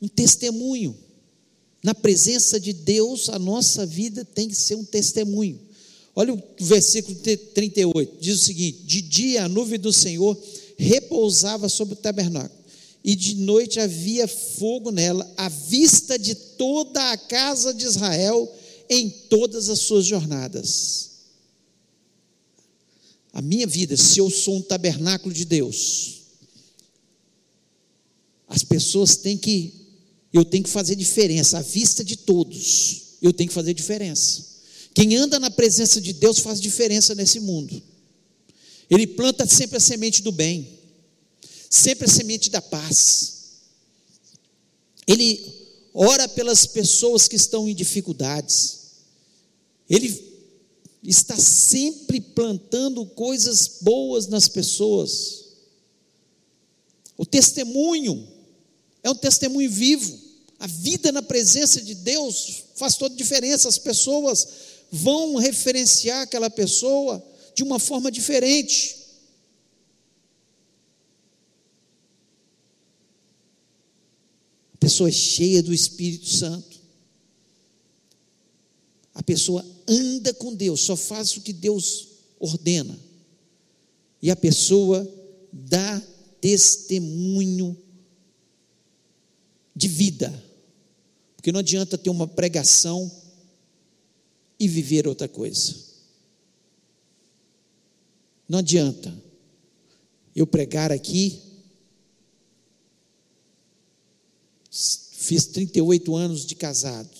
um 0.00 0.08
testemunho. 0.08 0.96
Na 1.82 1.94
presença 1.94 2.60
de 2.60 2.72
Deus, 2.72 3.28
a 3.28 3.38
nossa 3.38 3.86
vida 3.86 4.24
tem 4.24 4.48
que 4.48 4.54
ser 4.54 4.74
um 4.74 4.84
testemunho. 4.84 5.58
Olha 6.14 6.34
o 6.34 6.42
versículo 6.60 7.16
38, 7.54 8.16
diz 8.20 8.42
o 8.42 8.44
seguinte: 8.44 8.82
De 8.84 9.00
dia 9.00 9.44
a 9.44 9.48
nuvem 9.48 9.78
do 9.78 9.92
Senhor 9.92 10.36
repousava 10.76 11.68
sobre 11.68 11.94
o 11.94 11.96
tabernáculo, 11.96 12.58
e 13.04 13.14
de 13.14 13.36
noite 13.36 13.78
havia 13.78 14.26
fogo 14.26 14.90
nela, 14.90 15.30
à 15.36 15.48
vista 15.48 16.18
de 16.18 16.34
toda 16.34 17.12
a 17.12 17.16
casa 17.16 17.72
de 17.72 17.84
Israel 17.84 18.50
em 18.88 19.08
todas 19.08 19.68
as 19.68 19.78
suas 19.80 20.04
jornadas. 20.04 21.10
A 23.32 23.40
minha 23.40 23.66
vida, 23.66 23.96
se 23.96 24.18
eu 24.18 24.28
sou 24.28 24.56
um 24.56 24.62
tabernáculo 24.62 25.32
de 25.32 25.44
Deus, 25.44 26.22
as 28.48 28.64
pessoas 28.64 29.16
têm 29.16 29.38
que, 29.38 29.79
eu 30.32 30.44
tenho 30.44 30.64
que 30.64 30.70
fazer 30.70 30.94
diferença, 30.94 31.58
à 31.58 31.62
vista 31.62 32.04
de 32.04 32.16
todos, 32.16 33.16
eu 33.20 33.32
tenho 33.32 33.48
que 33.48 33.54
fazer 33.54 33.74
diferença. 33.74 34.44
Quem 34.94 35.16
anda 35.16 35.38
na 35.38 35.50
presença 35.50 36.00
de 36.00 36.12
Deus 36.12 36.38
faz 36.38 36.60
diferença 36.60 37.14
nesse 37.14 37.40
mundo. 37.40 37.80
Ele 38.88 39.06
planta 39.06 39.46
sempre 39.46 39.76
a 39.76 39.80
semente 39.80 40.22
do 40.22 40.32
bem, 40.32 40.78
sempre 41.68 42.06
a 42.06 42.08
semente 42.08 42.50
da 42.50 42.60
paz. 42.60 43.40
Ele 45.06 45.40
ora 45.94 46.28
pelas 46.28 46.66
pessoas 46.66 47.28
que 47.28 47.36
estão 47.36 47.68
em 47.68 47.74
dificuldades. 47.74 48.78
Ele 49.88 50.30
está 51.02 51.36
sempre 51.36 52.20
plantando 52.20 53.06
coisas 53.06 53.78
boas 53.80 54.26
nas 54.26 54.48
pessoas. 54.48 55.44
O 57.16 57.24
testemunho 57.24 58.26
é 59.02 59.10
um 59.10 59.14
testemunho 59.14 59.70
vivo. 59.70 60.18
A 60.58 60.66
vida 60.66 61.10
na 61.10 61.22
presença 61.22 61.80
de 61.80 61.94
Deus 61.94 62.64
faz 62.76 62.96
toda 62.96 63.14
a 63.14 63.18
diferença. 63.18 63.68
As 63.68 63.78
pessoas 63.78 64.46
vão 64.90 65.36
referenciar 65.36 66.22
aquela 66.22 66.50
pessoa 66.50 67.24
de 67.54 67.62
uma 67.62 67.78
forma 67.78 68.10
diferente. 68.10 68.96
A 74.74 74.76
pessoa 74.78 75.08
é 75.08 75.12
cheia 75.12 75.62
do 75.62 75.72
Espírito 75.72 76.28
Santo. 76.28 76.78
A 79.14 79.22
pessoa 79.22 79.64
anda 79.86 80.32
com 80.32 80.54
Deus, 80.54 80.80
só 80.80 80.96
faz 80.96 81.36
o 81.36 81.40
que 81.40 81.52
Deus 81.52 82.08
ordena. 82.38 82.98
E 84.22 84.30
a 84.30 84.36
pessoa 84.36 85.06
dá 85.52 86.02
testemunho 86.40 87.76
de 89.80 89.88
vida. 89.88 90.44
Porque 91.34 91.50
não 91.50 91.60
adianta 91.60 91.96
ter 91.96 92.10
uma 92.10 92.28
pregação 92.28 93.10
e 94.58 94.68
viver 94.68 95.08
outra 95.08 95.26
coisa. 95.26 95.74
Não 98.46 98.58
adianta 98.58 99.16
eu 100.36 100.46
pregar 100.46 100.92
aqui. 100.92 101.40
Fiz 104.70 105.46
38 105.46 106.14
anos 106.14 106.44
de 106.44 106.54
casado. 106.54 107.16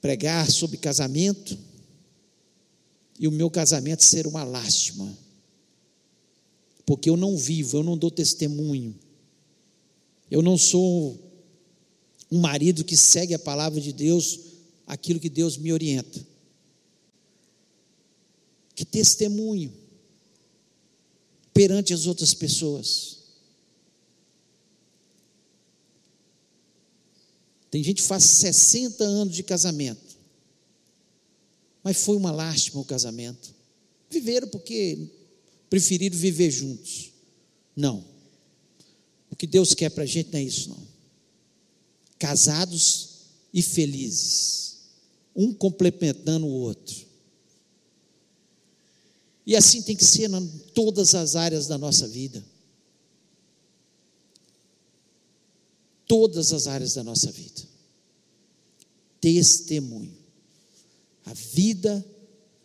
Pregar 0.00 0.50
sobre 0.50 0.78
casamento 0.78 1.58
e 3.18 3.28
o 3.28 3.32
meu 3.32 3.50
casamento 3.50 4.02
ser 4.02 4.26
uma 4.26 4.42
lástima. 4.42 5.14
Porque 6.86 7.10
eu 7.10 7.16
não 7.18 7.36
vivo, 7.36 7.76
eu 7.76 7.82
não 7.82 7.98
dou 7.98 8.10
testemunho. 8.10 8.98
Eu 10.30 10.42
não 10.42 10.58
sou 10.58 11.26
Um 12.30 12.40
marido 12.40 12.84
que 12.84 12.96
segue 12.96 13.32
a 13.32 13.38
palavra 13.38 13.80
de 13.80 13.90
Deus, 13.90 14.40
aquilo 14.86 15.18
que 15.18 15.30
Deus 15.30 15.56
me 15.56 15.72
orienta. 15.72 16.26
Que 18.74 18.84
testemunho 18.84 19.72
perante 21.54 21.92
as 21.92 22.06
outras 22.06 22.34
pessoas. 22.34 23.18
Tem 27.70 27.82
gente 27.82 28.02
que 28.02 28.08
faz 28.08 28.24
60 28.24 29.02
anos 29.04 29.34
de 29.34 29.42
casamento, 29.42 30.16
mas 31.82 31.96
foi 31.96 32.16
uma 32.16 32.30
lástima 32.30 32.80
o 32.80 32.84
casamento. 32.84 33.54
Viveram 34.10 34.48
porque 34.48 35.10
preferiram 35.68 36.16
viver 36.16 36.50
juntos. 36.50 37.12
Não. 37.74 38.04
O 39.30 39.36
que 39.36 39.46
Deus 39.46 39.74
quer 39.74 39.90
para 39.90 40.04
a 40.04 40.06
gente 40.06 40.32
não 40.32 40.38
é 40.38 40.42
isso, 40.42 40.70
não. 40.70 40.88
Casados 42.18 43.08
e 43.52 43.62
felizes, 43.62 44.78
um 45.34 45.52
complementando 45.52 46.46
o 46.46 46.50
outro. 46.50 47.06
E 49.46 49.56
assim 49.56 49.80
tem 49.80 49.96
que 49.96 50.04
ser 50.04 50.30
em 50.30 50.48
todas 50.74 51.14
as 51.14 51.34
áreas 51.34 51.66
da 51.66 51.78
nossa 51.78 52.06
vida. 52.06 52.44
Todas 56.06 56.52
as 56.52 56.66
áreas 56.66 56.94
da 56.94 57.02
nossa 57.02 57.30
vida. 57.32 57.62
Testemunho. 59.20 60.16
A 61.24 61.32
vida 61.32 62.04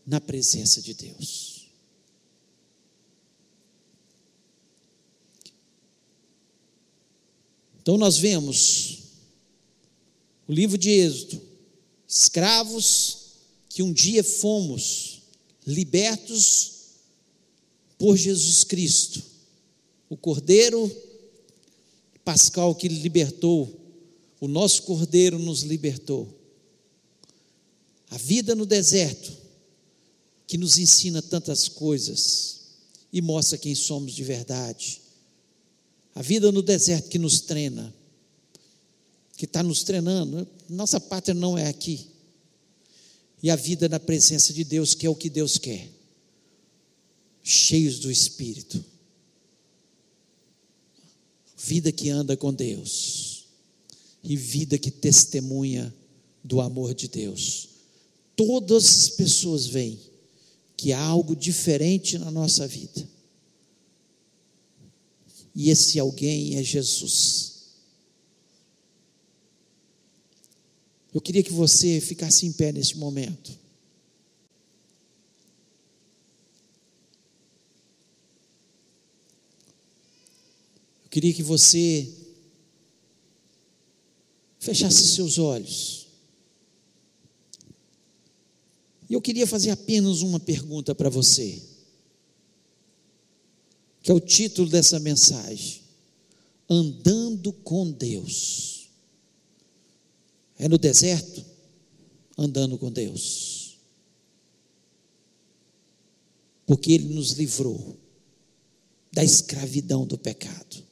na 0.05 0.20
presença 0.20 0.82
de 0.82 0.93
Deus. 0.93 1.53
Então 7.84 7.98
nós 7.98 8.18
vemos 8.18 9.00
o 10.48 10.54
livro 10.54 10.78
de 10.78 10.90
Êxodo, 10.90 11.42
escravos 12.08 13.18
que 13.68 13.84
um 13.84 13.92
dia 13.92 14.24
fomos 14.24 15.24
libertos 15.68 16.72
por 17.98 18.16
Jesus 18.16 18.64
Cristo, 18.64 19.22
o 20.10 20.16
Cordeiro 20.16 20.90
Pascal 22.24 22.74
que 22.74 22.88
libertou, 22.88 23.70
o 24.40 24.48
nosso 24.48 24.84
Cordeiro 24.84 25.38
nos 25.38 25.64
libertou. 25.64 26.34
A 28.10 28.18
vida 28.18 28.56
no 28.56 28.66
deserto, 28.66 29.34
que 30.48 30.58
nos 30.58 30.78
ensina 30.78 31.22
tantas 31.22 31.68
coisas 31.68 32.62
e 33.12 33.22
mostra 33.22 33.58
quem 33.58 33.76
somos 33.76 34.14
de 34.14 34.24
verdade. 34.24 35.03
A 36.16 36.22
vida 36.22 36.51
no 36.51 36.61
deserto 36.61 37.09
que 37.09 37.18
nos 37.18 37.41
treina, 37.41 37.93
que 39.36 39.45
está 39.45 39.64
nos 39.64 39.84
treinando. 39.84 40.47
Nossa 40.70 40.99
pátria 40.99 41.34
não 41.34 41.57
é 41.57 41.68
aqui. 41.68 42.07
E 43.41 43.49
a 43.49 43.55
vida 43.55 43.89
na 43.89 43.99
presença 43.99 44.53
de 44.53 44.64
Deus, 44.64 44.93
que 44.93 45.05
é 45.05 45.09
o 45.09 45.16
que 45.16 45.30
Deus 45.30 45.57
quer. 45.57 45.89
Cheios 47.41 47.99
do 47.99 48.11
Espírito. 48.11 48.84
Vida 51.57 51.91
que 51.91 52.09
anda 52.09 52.38
com 52.38 52.53
Deus. 52.53 53.45
E 54.24 54.38
vida 54.38 54.78
que 54.78 54.91
testemunha 54.91 55.93
do 56.43 56.61
amor 56.61 56.93
de 56.93 57.07
Deus. 57.07 57.70
Todas 58.36 58.86
as 58.86 59.09
pessoas 59.09 59.66
veem 59.66 59.99
que 60.78 60.93
há 60.93 61.01
algo 61.01 61.36
diferente 61.36 62.18
na 62.18 62.32
nossa 62.32 62.68
vida 62.68 63.14
e 65.56 65.70
esse 65.70 65.99
alguém 65.99 66.56
é 66.56 66.64
Jesus. 66.64 67.54
Eu 71.14 71.22
queria 71.22 71.43
que 71.43 71.54
você 71.54 72.01
ficasse 72.01 72.45
em 72.45 72.51
pé 72.51 72.72
nesse 72.72 72.97
momento. 72.97 73.51
Eu 81.04 81.10
queria 81.10 81.34
que 81.34 81.43
você 81.43 82.12
fechasse 84.60 85.08
seus 85.10 85.38
olhos. 85.38 86.08
E 89.08 89.14
eu 89.14 89.22
queria 89.22 89.45
fazer 89.45 89.70
apenas 89.70 90.24
uma 90.24 90.39
pergunta 90.39 90.95
para 90.95 91.10
você 91.10 91.73
que 94.04 94.12
é 94.12 94.14
o 94.14 94.20
título 94.20 94.70
dessa 94.70 94.99
mensagem: 94.99 95.82
Andando 96.70 97.54
com 97.54 97.89
Deus. 97.89 98.89
É 100.60 100.68
no 100.68 100.78
deserto? 100.78 101.43
Andando 102.38 102.78
com 102.78 102.91
Deus. 102.91 103.78
Porque 106.66 106.91
Ele 106.91 107.14
nos 107.14 107.32
livrou 107.32 107.97
da 109.12 109.24
escravidão 109.24 110.06
do 110.06 110.18
pecado. 110.18 110.84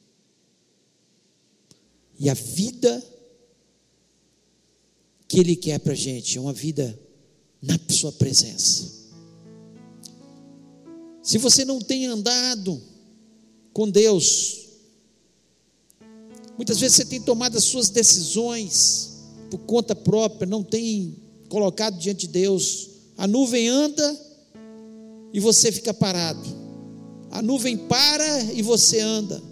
E 2.18 2.30
a 2.30 2.34
vida 2.34 3.04
que 5.28 5.38
Ele 5.38 5.56
quer 5.56 5.78
para 5.80 5.92
a 5.92 5.96
gente 5.96 6.38
é 6.38 6.40
uma 6.40 6.52
vida 6.52 6.98
na 7.60 7.78
Sua 7.88 8.12
presença. 8.12 9.02
Se 11.22 11.38
você 11.38 11.64
não 11.64 11.80
tem 11.80 12.06
andado, 12.06 12.91
com 13.72 13.88
Deus. 13.88 14.68
Muitas 16.56 16.78
vezes 16.78 16.96
você 16.96 17.04
tem 17.04 17.20
tomado 17.20 17.56
as 17.56 17.64
suas 17.64 17.88
decisões 17.90 19.10
por 19.50 19.58
conta 19.58 19.94
própria, 19.94 20.46
não 20.46 20.62
tem 20.62 21.16
colocado 21.48 21.98
diante 21.98 22.26
de 22.26 22.32
Deus. 22.32 22.90
A 23.16 23.26
nuvem 23.26 23.68
anda 23.68 24.20
e 25.32 25.40
você 25.40 25.72
fica 25.72 25.92
parado. 25.92 26.48
A 27.30 27.40
nuvem 27.40 27.76
para 27.76 28.42
e 28.52 28.62
você 28.62 29.00
anda. 29.00 29.42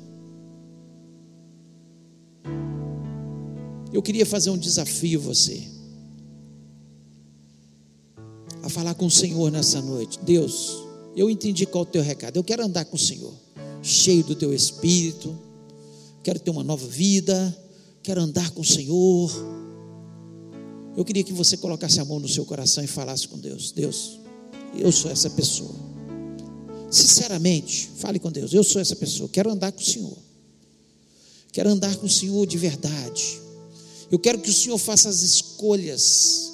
Eu 3.93 4.03
queria 4.03 4.25
fazer 4.25 4.51
um 4.51 4.59
desafio 4.59 5.19
a 5.19 5.23
você. 5.23 5.67
A 8.63 8.69
falar 8.69 8.95
com 8.95 9.07
o 9.07 9.11
Senhor 9.11 9.51
nessa 9.51 9.81
noite. 9.81 10.19
Deus, 10.23 10.77
eu 11.17 11.29
entendi 11.29 11.67
qual 11.67 11.85
é 11.85 11.89
o 11.89 11.91
teu 11.91 12.03
recado. 12.03 12.37
Eu 12.37 12.45
quero 12.45 12.65
andar 12.65 12.85
com 12.85 12.97
o 12.97 12.99
Senhor 12.99 13.35
cheio 13.83 14.25
do 14.25 14.35
teu 14.35 14.53
espírito, 14.53 15.37
quero 16.23 16.39
ter 16.39 16.51
uma 16.51 16.65
nova 16.65 16.87
vida, 16.87 17.57
quero 18.03 18.21
andar 18.21 18.51
com 18.51 18.61
o 18.61 18.65
Senhor. 18.65 19.31
Eu 20.97 21.05
queria 21.05 21.25
que 21.25 21.33
você 21.33 21.57
colocasse 21.57 22.01
a 22.01 22.05
mão 22.05 22.21
no 22.21 22.29
seu 22.29 22.45
coração 22.45 22.83
e 22.83 22.87
falasse 22.87 23.27
com 23.29 23.39
Deus: 23.39 23.73
Deus, 23.73 24.19
eu 24.77 24.93
sou 24.93 25.11
essa 25.11 25.31
pessoa. 25.31 25.75
Sinceramente, 26.91 27.91
fale 27.97 28.19
com 28.19 28.31
Deus: 28.31 28.53
Eu 28.53 28.65
sou 28.65 28.81
essa 28.81 28.97
pessoa, 28.97 29.29
quero 29.29 29.51
andar 29.51 29.73
com 29.73 29.81
o 29.81 29.85
Senhor. 29.85 30.19
Quero 31.53 31.71
andar 31.71 31.97
com 31.97 32.07
o 32.07 32.11
Senhor 32.11 32.47
de 32.47 32.57
verdade. 32.57 33.41
Eu 34.11 34.19
quero 34.19 34.39
que 34.39 34.51
o 34.51 34.53
Senhor 34.53 34.79
faça 34.79 35.09
as 35.09 35.23
escolhas 35.23 36.53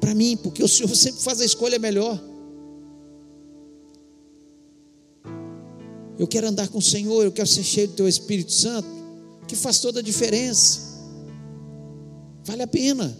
para 0.00 0.14
mim, 0.14 0.36
porque 0.36 0.62
o 0.62 0.68
Senhor 0.68 0.88
sempre 0.96 1.22
faz 1.22 1.40
a 1.40 1.44
escolha 1.44 1.78
melhor. 1.78 2.20
Eu 6.18 6.26
quero 6.26 6.48
andar 6.48 6.68
com 6.68 6.78
o 6.78 6.82
Senhor, 6.82 7.24
eu 7.24 7.30
quero 7.30 7.46
ser 7.46 7.62
cheio 7.62 7.88
do 7.88 7.94
Teu 7.94 8.08
Espírito 8.08 8.52
Santo, 8.52 8.88
que 9.46 9.54
faz 9.54 9.78
toda 9.78 10.00
a 10.00 10.02
diferença. 10.02 10.80
Vale 12.44 12.62
a 12.62 12.66
pena. 12.66 13.16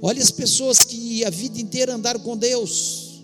Olha 0.00 0.22
as 0.22 0.30
pessoas 0.30 0.80
que 0.84 1.24
a 1.24 1.30
vida 1.30 1.60
inteira 1.60 1.94
andaram 1.94 2.20
com 2.20 2.36
Deus, 2.36 3.22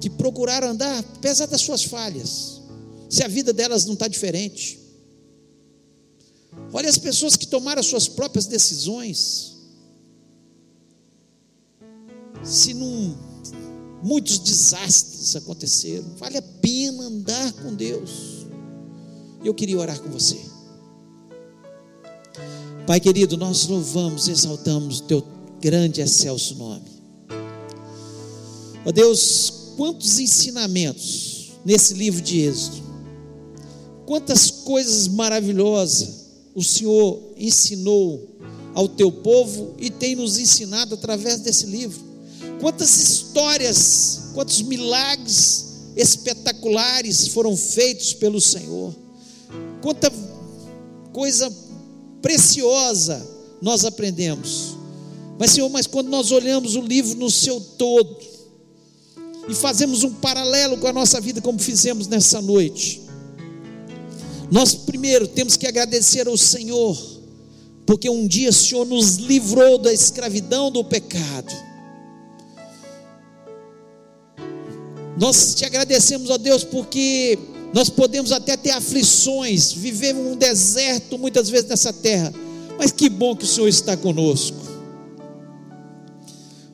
que 0.00 0.08
procuraram 0.08 0.68
andar, 0.68 0.98
apesar 1.16 1.46
das 1.46 1.60
suas 1.60 1.82
falhas, 1.82 2.60
se 3.08 3.24
a 3.24 3.28
vida 3.28 3.52
delas 3.52 3.84
não 3.84 3.94
está 3.94 4.06
diferente. 4.06 4.78
Olha 6.72 6.88
as 6.88 6.98
pessoas 6.98 7.36
que 7.36 7.46
tomaram 7.46 7.80
as 7.80 7.86
suas 7.86 8.06
próprias 8.06 8.46
decisões, 8.46 9.56
se 12.42 12.74
não 12.74 13.33
muitos 14.04 14.38
desastres 14.38 15.34
aconteceram. 15.34 16.04
Vale 16.16 16.36
a 16.36 16.42
pena 16.42 17.04
andar 17.04 17.52
com 17.54 17.74
Deus. 17.74 18.46
Eu 19.42 19.54
queria 19.54 19.78
orar 19.78 20.00
com 20.00 20.10
você. 20.10 20.38
Pai 22.86 23.00
querido, 23.00 23.36
nós 23.36 23.66
louvamos, 23.66 24.28
exaltamos 24.28 25.00
o 25.00 25.02
teu 25.04 25.26
grande 25.60 26.00
e 26.00 26.04
excelso 26.04 26.54
nome. 26.56 26.84
Ó 28.84 28.92
Deus, 28.92 29.72
quantos 29.76 30.18
ensinamentos 30.18 31.52
nesse 31.64 31.94
livro 31.94 32.20
de 32.20 32.40
Êxodo. 32.40 32.84
Quantas 34.04 34.50
coisas 34.50 35.08
maravilhosas 35.08 36.24
o 36.54 36.62
Senhor 36.62 37.32
ensinou 37.36 38.36
ao 38.74 38.86
teu 38.86 39.10
povo 39.10 39.74
e 39.78 39.88
tem 39.88 40.14
nos 40.14 40.36
ensinado 40.36 40.94
através 40.94 41.40
desse 41.40 41.66
livro. 41.66 42.03
Quantas 42.64 42.96
histórias, 42.96 44.30
quantos 44.32 44.62
milagres 44.62 45.92
espetaculares 45.94 47.28
foram 47.28 47.54
feitos 47.54 48.14
pelo 48.14 48.40
Senhor. 48.40 48.94
quanta 49.82 50.10
coisa 51.12 51.54
preciosa 52.22 53.22
nós 53.60 53.84
aprendemos. 53.84 54.78
Mas, 55.38 55.50
Senhor, 55.50 55.68
mas 55.68 55.86
quando 55.86 56.08
nós 56.08 56.32
olhamos 56.32 56.74
o 56.74 56.80
livro 56.80 57.18
no 57.18 57.30
seu 57.30 57.60
todo 57.60 58.16
e 59.46 59.54
fazemos 59.54 60.02
um 60.02 60.14
paralelo 60.14 60.78
com 60.78 60.86
a 60.86 60.92
nossa 60.94 61.20
vida, 61.20 61.42
como 61.42 61.58
fizemos 61.58 62.06
nessa 62.06 62.40
noite, 62.40 63.02
nós 64.50 64.74
primeiro 64.74 65.28
temos 65.28 65.58
que 65.58 65.66
agradecer 65.66 66.26
ao 66.26 66.38
Senhor, 66.38 66.96
porque 67.84 68.08
um 68.08 68.26
dia 68.26 68.48
o 68.48 68.54
Senhor 68.54 68.86
nos 68.86 69.16
livrou 69.16 69.76
da 69.76 69.92
escravidão 69.92 70.70
do 70.70 70.82
pecado. 70.82 71.73
Nós 75.18 75.54
te 75.54 75.64
agradecemos, 75.64 76.30
ó 76.30 76.38
Deus, 76.38 76.64
porque 76.64 77.38
nós 77.72 77.88
podemos 77.88 78.32
até 78.32 78.56
ter 78.56 78.70
aflições, 78.70 79.72
viver 79.72 80.14
um 80.14 80.36
deserto 80.36 81.18
muitas 81.18 81.48
vezes 81.48 81.68
nessa 81.68 81.92
terra, 81.92 82.32
mas 82.78 82.90
que 82.90 83.08
bom 83.08 83.36
que 83.36 83.44
o 83.44 83.48
Senhor 83.48 83.68
está 83.68 83.96
conosco. 83.96 84.56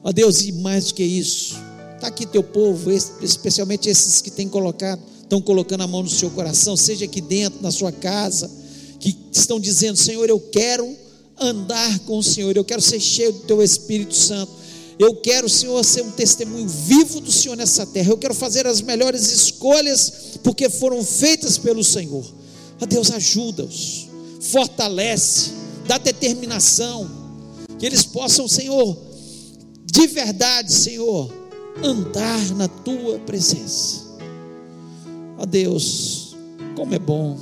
Ó 0.03 0.13
Deus, 0.13 0.43
e 0.43 0.53
mais 0.53 0.87
do 0.87 0.95
que 0.95 1.03
isso, 1.03 1.57
está 1.95 2.07
aqui 2.09 2.25
teu 2.25 2.43
povo, 2.43 2.91
especialmente 2.91 3.89
esses 3.89 4.23
que 4.23 4.31
têm 4.31 4.49
colocado, 4.49 5.01
estão 5.23 5.41
colocando 5.41 5.83
a 5.83 5.87
mão 5.87 6.03
no 6.03 6.09
seu 6.09 6.31
coração, 6.31 6.77
seja 6.77 7.05
aqui 7.05 7.21
dentro, 7.21 7.63
na 7.63 7.71
sua 7.71 7.93
casa, 7.93 8.51
que 8.99 9.17
estão 9.33 9.61
dizendo: 9.61 9.97
Senhor, 9.97 10.29
eu 10.29 10.41
quero 10.41 10.97
andar 11.39 11.99
com 12.01 12.19
o 12.19 12.23
Senhor, 12.23 12.57
eu 12.57 12.65
quero 12.65 12.81
ser 12.81 13.01
cheio 13.01 13.33
do 13.33 13.41
teu 13.41 13.63
Espírito 13.63 14.15
Santo. 14.15 14.53
Eu 15.01 15.17
quero, 15.17 15.49
Senhor, 15.49 15.83
ser 15.83 16.03
um 16.03 16.11
testemunho 16.11 16.69
vivo 16.69 17.23
do 17.23 17.33
Senhor 17.33 17.57
nessa 17.57 17.87
terra. 17.87 18.11
Eu 18.11 18.19
quero 18.19 18.35
fazer 18.35 18.67
as 18.67 18.83
melhores 18.83 19.33
escolhas, 19.33 20.39
porque 20.43 20.69
foram 20.69 21.03
feitas 21.03 21.57
pelo 21.57 21.83
Senhor. 21.83 22.23
Ó 22.79 22.85
Deus, 22.85 23.11
ajuda-os, 23.11 24.11
fortalece, 24.43 25.53
dá 25.87 25.97
determinação, 25.97 27.11
que 27.79 27.87
eles 27.87 28.05
possam, 28.05 28.47
Senhor, 28.47 28.95
de 29.91 30.07
verdade, 30.07 30.71
Senhor, 30.71 31.33
andar 31.83 32.55
na 32.55 32.69
tua 32.69 33.19
presença. 33.21 34.03
Ó 35.39 35.47
Deus, 35.47 36.37
como 36.77 36.95
é 36.95 36.99
bom 36.99 37.39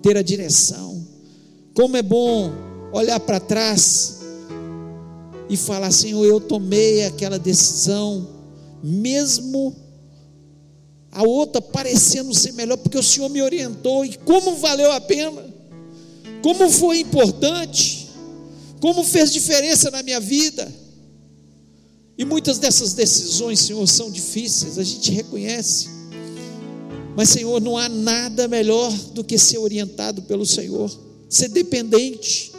ter 0.00 0.16
a 0.16 0.22
direção, 0.22 1.06
como 1.74 1.94
é 1.94 2.02
bom 2.02 2.50
olhar 2.90 3.20
para 3.20 3.38
trás 3.38 4.15
e 5.48 5.56
falar: 5.56 5.90
Senhor, 5.90 6.24
eu 6.24 6.40
tomei 6.40 7.04
aquela 7.04 7.38
decisão, 7.38 8.28
mesmo 8.82 9.74
a 11.10 11.22
outra 11.22 11.62
parecendo 11.62 12.34
ser 12.34 12.52
melhor, 12.52 12.76
porque 12.76 12.98
o 12.98 13.02
Senhor 13.02 13.28
me 13.28 13.40
orientou, 13.40 14.04
e 14.04 14.16
como 14.18 14.56
valeu 14.56 14.92
a 14.92 15.00
pena, 15.00 15.42
como 16.42 16.68
foi 16.70 17.00
importante, 17.00 18.08
como 18.80 19.02
fez 19.02 19.32
diferença 19.32 19.90
na 19.90 20.02
minha 20.02 20.20
vida. 20.20 20.70
E 22.18 22.24
muitas 22.24 22.58
dessas 22.58 22.92
decisões, 22.94 23.60
Senhor, 23.60 23.86
são 23.86 24.10
difíceis, 24.10 24.78
a 24.78 24.84
gente 24.84 25.10
reconhece. 25.10 25.88
Mas, 27.14 27.30
Senhor, 27.30 27.60
não 27.60 27.78
há 27.78 27.88
nada 27.88 28.46
melhor 28.46 28.92
do 29.14 29.24
que 29.24 29.38
ser 29.38 29.58
orientado 29.58 30.22
pelo 30.22 30.44
Senhor, 30.44 30.90
ser 31.28 31.48
dependente, 31.48 32.52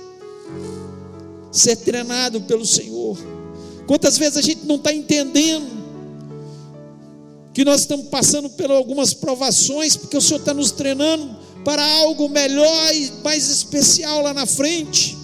ser 1.51 1.75
treinado 1.77 2.41
pelo 2.41 2.65
Senhor. 2.65 3.17
Quantas 3.87 4.17
vezes 4.17 4.37
a 4.37 4.41
gente 4.41 4.65
não 4.65 4.75
está 4.75 4.93
entendendo 4.93 5.77
que 7.53 7.65
nós 7.65 7.81
estamos 7.81 8.07
passando 8.07 8.49
por 8.51 8.69
algumas 8.69 9.13
provações, 9.13 9.95
porque 9.95 10.15
o 10.15 10.21
Senhor 10.21 10.39
está 10.39 10.53
nos 10.53 10.71
treinando 10.71 11.35
para 11.65 11.83
algo 12.01 12.29
melhor 12.29 12.93
e 12.93 13.11
mais 13.23 13.49
especial 13.49 14.21
lá 14.21 14.33
na 14.33 14.45
frente. 14.45 15.17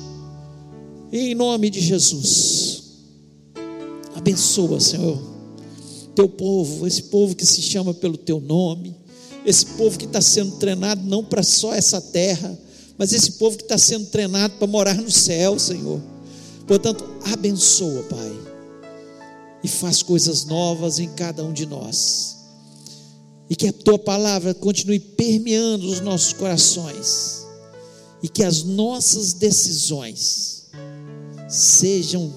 Em 1.12 1.36
nome 1.36 1.70
de 1.70 1.80
Jesus. 1.80 2.84
Abençoa, 4.16 4.80
Senhor, 4.80 5.22
teu 6.16 6.28
povo, 6.28 6.88
esse 6.88 7.04
povo 7.04 7.36
que 7.36 7.46
se 7.46 7.62
chama 7.62 7.94
pelo 7.94 8.18
teu 8.18 8.40
nome, 8.40 8.96
esse 9.46 9.66
povo 9.66 9.98
que 9.98 10.06
está 10.06 10.22
sendo 10.22 10.54
treinado 10.54 11.04
não 11.04 11.24
para 11.24 11.44
só 11.44 11.74
essa 11.74 12.02
terra, 12.02 12.58
mas 12.98 13.14
esse 13.14 13.34
povo 13.34 13.58
que 13.58 13.64
está 13.64 13.78
sendo 13.78 14.08
treinado 14.08 14.56
para 14.56 14.68
morar 14.68 14.96
no 14.96 15.12
céu, 15.12 15.60
Senhor. 15.60 16.02
Portanto, 16.68 17.06
abençoa, 17.32 18.04
Pai, 18.04 18.40
e 19.64 19.68
faz 19.68 20.02
coisas 20.02 20.46
novas 20.46 21.00
em 21.00 21.10
cada 21.10 21.44
um 21.44 21.54
de 21.54 21.66
nós, 21.66 22.38
e 23.50 23.56
que 23.56 23.68
a 23.68 23.74
tua 23.74 24.00
palavra 24.00 24.54
continue 24.54 25.00
permeando 25.00 25.88
os 25.88 26.00
nossos 26.00 26.34
corações, 26.34 27.46
e 28.22 28.30
que 28.30 28.44
as 28.44 28.64
nossas 28.64 29.34
decisões 29.34 30.68
sejam, 31.50 32.34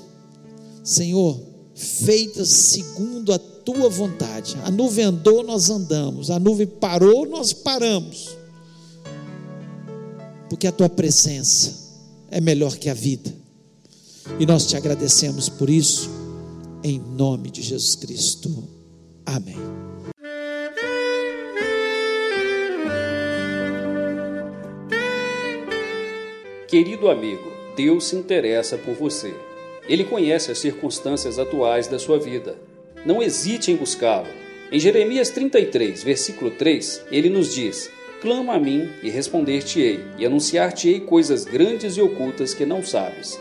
Senhor, 0.83 1.41
feitas 1.75 2.49
segundo 2.49 3.33
a 3.33 3.39
tua 3.39 3.89
vontade. 3.89 4.57
A 4.65 4.71
nuvem 4.71 5.05
andou, 5.05 5.43
nós 5.43 5.71
andamos. 5.71 6.31
A 6.31 6.39
nuvem 6.39 6.67
parou, 6.67 7.27
nós 7.27 7.53
paramos. 7.53 8.37
Porque 10.49 10.67
a 10.67 10.73
tua 10.73 10.89
presença 10.89 11.73
é 12.31 12.41
melhor 12.41 12.77
que 12.77 12.89
a 12.89 12.95
vida. 12.95 13.46
E 14.39 14.45
nós 14.45 14.67
te 14.67 14.77
agradecemos 14.77 15.49
por 15.49 15.71
isso, 15.71 16.11
em 16.85 16.99
nome 16.99 17.51
de 17.51 17.63
Jesus 17.63 17.95
Cristo. 17.97 18.51
Amém. 19.25 19.57
Querido 26.69 27.09
amigo, 27.09 27.51
Deus 27.77 28.09
se 28.09 28.17
interessa 28.17 28.77
por 28.77 28.95
você. 28.95 29.33
Ele 29.89 30.05
conhece 30.05 30.51
as 30.51 30.59
circunstâncias 30.59 31.39
atuais 31.39 31.87
da 31.87 31.99
sua 31.99 32.19
vida. 32.19 32.59
Não 33.05 33.23
hesite 33.23 33.71
em 33.71 33.77
buscá-lo. 33.77 34.27
Em 34.71 34.81
Jeremias 34.81 35.31
33, 35.31 36.03
versículo 36.03 36.51
3, 36.51 37.07
ele 37.11 37.31
nos 37.31 37.55
diz: 37.55 37.89
Clama 38.21 38.55
a 38.55 38.59
mim 38.59 38.91
e 39.03 39.09
responder-te-ei, 39.09 40.01
e 40.19 40.27
anunciar-te-ei 40.27 41.01
coisas 41.01 41.45
grandes 41.45 41.97
e 41.97 42.03
ocultas 42.03 42.53
que 42.53 42.67
não 42.67 42.85
sabes. 42.85 43.41